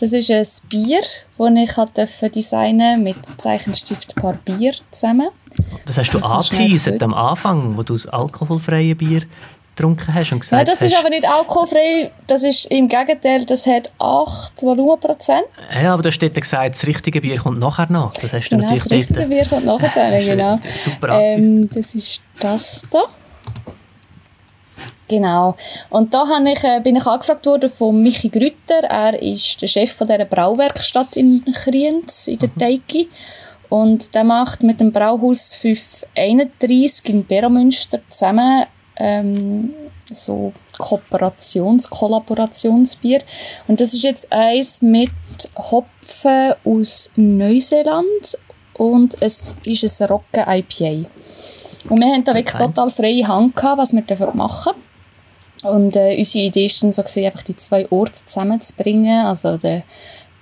[0.00, 1.00] Das ist ein Bier,
[1.36, 5.28] das ich designen mit Zeichenstift Paar Bier zusammen.
[5.86, 9.22] Das hast du angeteasert am Anfang, wo du das alkoholfreie Bier
[9.78, 13.44] getrunken hast und gesagt Ja, das ist hast, aber nicht alkoholfrei, das ist im Gegenteil,
[13.44, 15.44] das hat 8 Volumenprozent.
[15.82, 18.14] Ja, aber du hast dort gesagt, das richtige Bier kommt nachher noch.
[18.14, 20.58] Das hast du genau, natürlich das richtige Bier kommt nachher, genau.
[20.74, 23.04] Super ähm, Das ist das da.
[25.08, 25.56] Genau.
[25.88, 28.82] Und da habe ich, äh, bin ich angefragt worden von Michi Grütter.
[28.82, 32.58] Er ist der Chef von dieser Brauwerkstatt in Kriens, in der mhm.
[32.58, 33.08] Teiki.
[33.70, 38.66] Und der macht mit dem Brauhaus 531 in Beramünster zusammen
[38.98, 39.72] ähm,
[40.10, 43.20] so Kooperations-, Kollaborationsbier.
[43.66, 45.10] Und das ist jetzt eins mit
[45.56, 48.38] Hopfen aus Neuseeland
[48.74, 51.08] und es ist ein Roggen IPA.
[51.88, 54.72] Und wir haben da wirklich total freie Hand gehabt, was wir machen
[55.62, 59.26] Und äh, unsere Idee ist dann so gewesen, einfach die zwei Orte zusammenzubringen.
[59.26, 59.84] Also der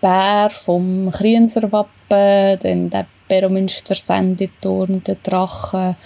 [0.00, 5.96] Bär vom Krienser Wappen, dann der Beromünster Sendeturm, der Drache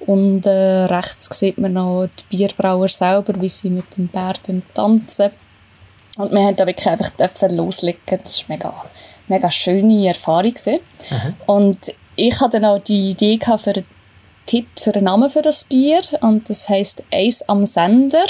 [0.00, 4.34] und äh, rechts sieht man noch die Bierbrauer selber, wie sie mit dem Bär
[4.74, 5.30] tanzen.
[6.16, 7.12] Und wir haben da wirklich einfach
[7.50, 8.00] loslegen.
[8.22, 8.84] Das war mega,
[9.28, 10.54] mega schöne Erfahrung.
[10.64, 11.34] Mhm.
[11.46, 11.78] Und
[12.16, 13.84] ich hatte dann auch die Idee für einen
[14.48, 18.26] Titel, für einen Namen für das Bier und das heißt Eis am Sender,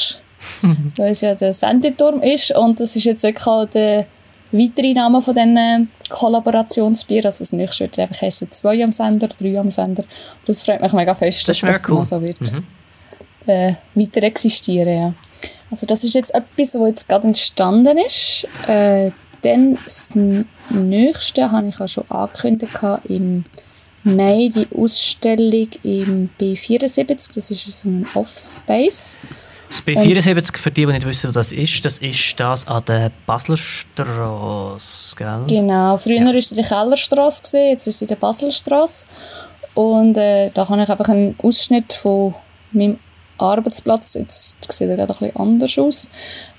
[0.97, 4.07] weil es ja der Sendeturm ist und das ist jetzt wirklich auch der
[4.53, 7.25] weitere Namen von diesen Kollaborationsbier.
[7.25, 10.05] Also das nächste wird einfach heißen zwei am Sender, drei am Sender.
[10.47, 12.05] Das freut mich mega fest, das dass das cool.
[12.05, 12.41] so wird.
[12.41, 12.67] Mhm.
[13.47, 14.89] äh, weiter existieren.
[14.95, 15.15] Ja.
[15.71, 18.47] Also das ist jetzt etwas, was jetzt gerade entstanden ist.
[18.67, 19.11] Äh,
[19.43, 20.11] dann das
[20.71, 23.45] nächste habe ich auch schon angekündigt im
[24.05, 27.35] Mai die Ausstellung im B74.
[27.35, 29.19] Das ist so ein Off-Space.
[29.69, 33.13] Das B74, für die, die nicht wissen, was das ist, das ist das an der
[33.27, 35.45] Baselstrasse, gell?
[35.47, 39.07] Genau, früher war es in der Kellerstrasse, jetzt ist es in der Baselstrasse.
[39.75, 42.35] Und äh, da habe ich einfach einen Ausschnitt von
[42.73, 42.99] meinem
[43.37, 46.11] Arbeitsplatz, jetzt sieht er gerade ein bisschen anders aus,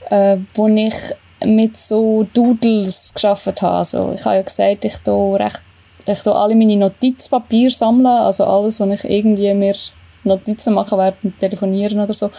[0.09, 0.95] äh, wo ich
[1.43, 3.77] mit so Doodles geschafft habe.
[3.77, 5.61] Also ich habe ja gesagt, ich tue recht,
[6.05, 9.75] ich tue alle meine Notizpapier sammeln, also alles, was ich irgendwie mir
[10.23, 12.29] Notizen mache während Telefonieren oder so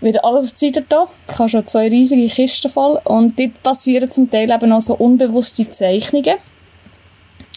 [0.00, 1.06] wieder alles auf die Seite da.
[1.28, 4.94] Ich habe schon zwei riesige Kisten voll und dort passieren zum Teil eben auch so
[4.94, 6.36] unbewusste Zeichnungen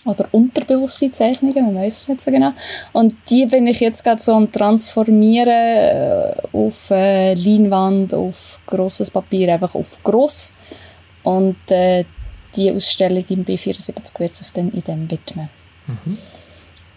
[0.05, 2.53] oder unterbewusste Zeichnungen, man weiß es nicht so genau.
[2.93, 9.11] Und die bin ich jetzt gerade so am transformieren äh, auf äh, Leinwand, auf grosses
[9.11, 10.53] Papier, einfach auf gross.
[11.23, 12.05] Und äh,
[12.55, 15.49] die Ausstellung im B74 wird sich dann in dem widmen.
[15.87, 16.17] Mhm.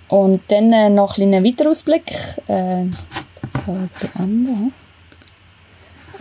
[0.08, 2.10] Und dann äh, noch ein kleiner Weiterausblick.
[2.46, 2.86] Äh,
[3.42, 4.72] das soll beenden.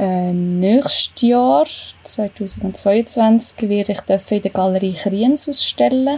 [0.02, 1.68] Äh, nächstes Jahr,
[2.04, 6.18] 2022, werde ich in der Galerie Kriens ausstellen.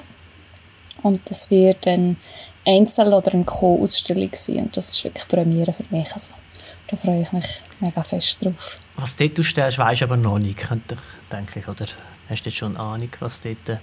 [1.01, 2.15] Und das wird ein
[2.65, 4.59] Einzel- oder eine Co-Ausstellung sein.
[4.59, 6.09] Und das ist wirklich Premiere für mich.
[6.13, 6.31] Also,
[6.87, 8.79] da freue ich mich mega fest drauf.
[8.95, 11.85] Was du dort ausstellst, weisst du aber noch nicht, könnte ich, denke ich, oder?
[12.33, 13.69] Hast du jetzt schon eine Ahnung, was dort...
[13.69, 13.77] Äh,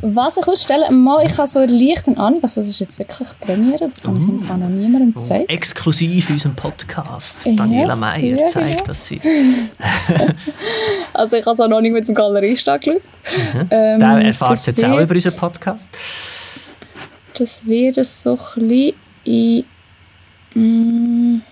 [0.00, 0.90] was ich ausstelle?
[0.90, 4.18] Mal, ich habe so eine leichte Ahnung, also das ist jetzt wirklich Premiere, das habe
[4.18, 5.44] ich im Fall noch niemandem gezeigt.
[5.50, 7.44] Oh, exklusiv unserem Podcast.
[7.44, 8.84] Daniela ja, Meier ja, zeigt, genau.
[8.84, 9.20] dass sie...
[11.12, 13.02] also ich habe es auch noch nicht mit dem Galerist angeschaut.
[13.52, 13.68] Mhm.
[13.70, 15.88] Ähm, Der erfahrt jetzt auch über unseren Podcast.
[17.34, 19.64] Das wird so ein bisschen
[20.54, 21.42] in mm,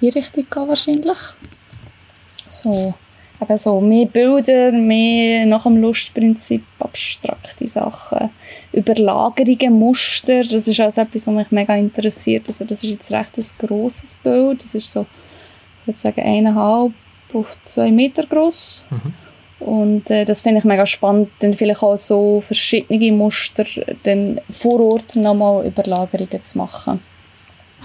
[0.00, 1.18] die Richtung gehen wahrscheinlich.
[2.48, 2.94] So
[3.44, 8.30] eben so mehr Bilder, mehr nach dem Lustprinzip, abstrakte Sachen,
[8.72, 12.48] Überlagerungen, Muster, das ist also etwas, was mich mega interessiert.
[12.48, 15.06] Also das ist jetzt recht ein grosses Bild, das ist so,
[15.82, 16.92] ich würde sagen, eineinhalb
[17.32, 18.84] auf zwei Meter groß.
[18.90, 19.14] Mhm.
[19.60, 23.64] Und äh, das finde ich mega spannend, dann vielleicht auch so verschiedene Muster
[24.02, 27.00] dann vor Ort nochmal Überlagerungen zu machen.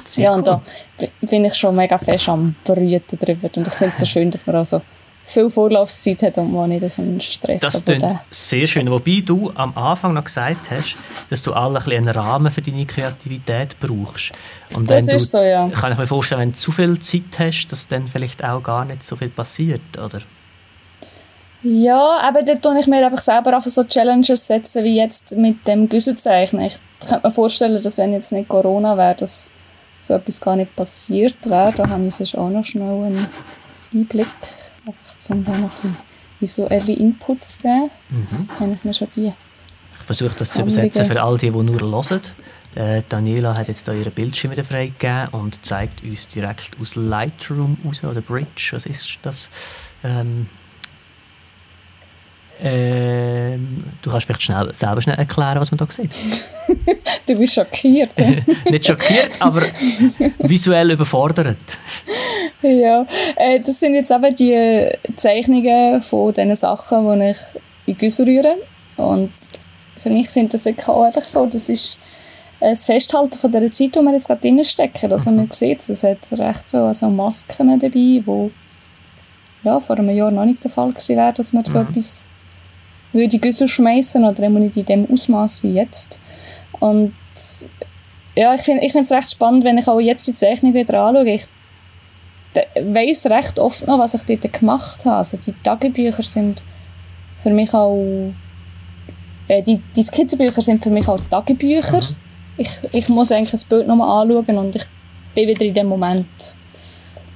[0.03, 0.38] Sehr ja, cool.
[0.38, 0.62] und da
[1.22, 3.49] bin ich schon mega fest am Brüten drüber.
[3.55, 4.82] Und ich finde es so schön, dass man auch so
[5.30, 8.90] viel Vorlaufzeit hat und man nicht so einen Stress Das klingt sehr schön.
[8.90, 10.96] Wobei du am Anfang noch gesagt hast,
[11.30, 14.32] dass du alle ein einen Rahmen für deine Kreativität brauchst.
[14.74, 15.68] Und das ist du, so, ja.
[15.68, 18.86] Kann ich mir vorstellen, wenn du zu viel Zeit hast, dass dann vielleicht auch gar
[18.86, 20.20] nicht so viel passiert, oder?
[21.62, 25.68] Ja, aber da tue ich mir einfach selber einfach so Challenges setzen, wie jetzt mit
[25.68, 26.66] dem Güsselzeichnen.
[26.66, 29.52] Ich könnte mir vorstellen, dass wenn jetzt nicht Corona wäre, dass
[30.00, 31.74] so etwas gar nicht passiert wäre.
[31.76, 33.28] Da habe ich sonst auch noch schnell einen
[33.94, 34.28] Einblick
[35.30, 35.72] um da noch
[36.39, 37.89] visuelle Inputs zu geben.
[38.09, 38.59] Mhm.
[38.59, 39.34] Habe ich mir schon die
[39.99, 42.22] ich versuche das zu übersetzen für all die, die nur hören.
[42.76, 47.78] Äh, Daniela hat jetzt da ihren Bildschirm wieder freigegeben und zeigt uns direkt aus Lightroom
[47.86, 49.49] raus, oder Bridge, was ist das?
[50.03, 50.47] Ähm,
[52.62, 56.12] ähm, du kannst vielleicht schnell, selber schnell erklären, was man da sieht.
[57.26, 58.12] du bist schockiert.
[58.70, 59.62] Nicht schockiert, aber
[60.39, 61.57] visuell überfordert.
[62.62, 63.05] Ja,
[63.36, 67.38] äh, das sind jetzt eben die Zeichnungen von diesen Sachen, die ich
[67.86, 68.55] in Güsse rühre.
[68.97, 69.32] Und
[69.97, 71.97] für mich sind das wirklich auch einfach so, das ist
[72.60, 75.12] das Festhalten von der Zeit, wo wir jetzt gerade drin stecken.
[75.14, 78.51] Also man sieht es, es hat recht viele also Masken dabei, die
[79.64, 81.88] ja, vor einem Jahr noch nicht der Fall gewesen wäre, dass man so mhm.
[81.89, 82.26] etwas
[83.14, 86.20] würde ich so schmeißen oder immer nicht in dem Ausmaß wie jetzt.
[86.80, 87.14] Und
[88.36, 91.30] ja, ich finde es recht spannend, wenn ich auch jetzt die Zeichnung wieder anschaue.
[91.30, 91.47] Ich
[92.80, 95.18] weiß recht oft noch, was ich dort gemacht habe.
[95.18, 96.62] Also die Tagebücher sind
[97.41, 98.32] für mich auch
[99.49, 101.97] äh, die, die Skizzenbücher sind für mich auch Tagebücher.
[101.97, 102.16] Mhm.
[102.57, 104.86] Ich, ich muss eigentlich das Bild nochmal anschauen und ich
[105.36, 106.28] bin wieder in dem Moment.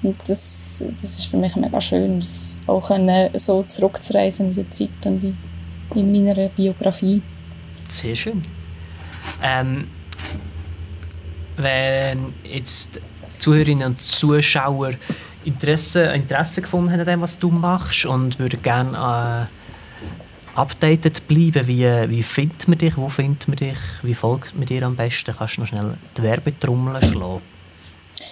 [0.03, 4.71] Und das, das ist für mich mega schön, das auch können, so zurückzureisen in der
[4.71, 5.37] Zeit und in
[5.95, 7.21] in meiner Biografie.
[7.87, 8.41] Sehr schön.
[9.41, 9.87] Ähm,
[11.57, 12.99] wenn jetzt
[13.39, 14.91] Zuhörerinnen und Zuschauer
[15.43, 19.49] Interesse, Interesse gefunden haben an dem, was du machst und würden gerne
[20.55, 24.65] äh, updated bleiben, wie, wie findet man dich, wo findet man dich, wie folgt man
[24.65, 25.35] dir am besten?
[25.37, 27.41] Kannst du noch schnell die Werbetrommel schlagen?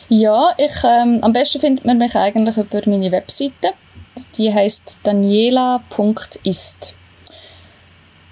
[0.07, 3.73] Ja, ich, ähm, am besten findet man mich eigentlich über meine Webseite.
[4.37, 6.95] Die heißt daniela.ist.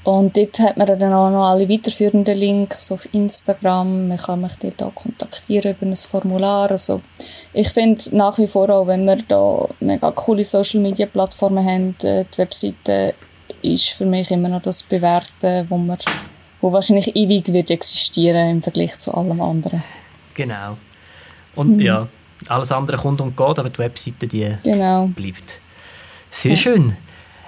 [0.10, 4.08] Und dort hat man dann auch noch alle weiterführenden Links auf Instagram.
[4.08, 6.72] Man kann mich dort auch kontaktieren über ein Formular.
[6.72, 7.00] Also
[7.54, 11.96] ich finde nach wie vor auch, wenn wir da mega coole Social Media Plattformen haben,
[12.02, 13.14] äh, die Webseite
[13.62, 16.00] ist für mich immer noch das Bewerten, wo man
[16.60, 19.84] wo wahrscheinlich ewig wird existieren im Vergleich zu allem anderen.
[20.34, 20.76] Genau.
[21.54, 21.82] Und mhm.
[21.82, 22.08] ja,
[22.48, 25.06] alles andere kommt und geht, aber die Webseite, die genau.
[25.06, 25.60] bleibt.
[26.32, 26.58] Sehr ja.
[26.58, 26.98] schön.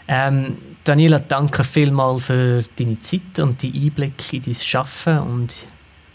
[0.07, 5.54] Ähm, Daniela, danke vielmals für deine Zeit und die Einblicke in dein Schaffen und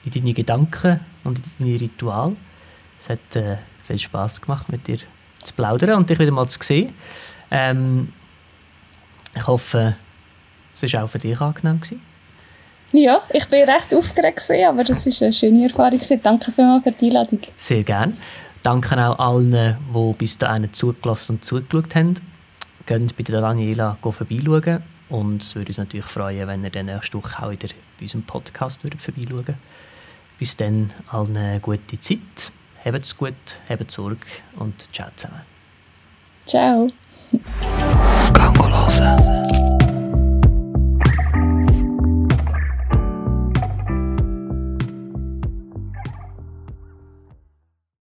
[0.04, 2.32] in deine Gedanken und in deine Ritual.
[3.00, 4.98] Es hat äh, viel Spaß gemacht, mit dir
[5.42, 6.92] zu plaudern und dich wieder mal zu sehen.
[7.50, 8.12] Ähm,
[9.36, 9.94] ich hoffe,
[10.74, 11.80] es war auch für dich angenehm.
[11.80, 12.02] Gewesen.
[12.92, 16.00] Ja, ich bin recht aufgeregt, aber das war eine schöne Erfahrung.
[16.22, 17.40] Danke vielmals für die Einladung.
[17.56, 18.14] Sehr gerne.
[18.62, 22.14] Danke auch allen, die bis dahin zugelassen und zugeschaut haben.
[22.86, 24.82] Geht bitte Daniela vorbeischauen.
[25.08, 27.68] Und es würde uns natürlich freuen, wenn ihr dann nächste Woche auch wieder
[27.98, 29.56] bei unserem Podcast vorbeischauen
[30.38, 32.52] Bis dann allen eine gute Zeit.
[32.84, 33.34] Habt es gut,
[33.68, 34.18] habt Sorge
[34.56, 35.42] und ciao zusammen.
[36.44, 36.86] Ciao.
[39.00, 39.75] Hören.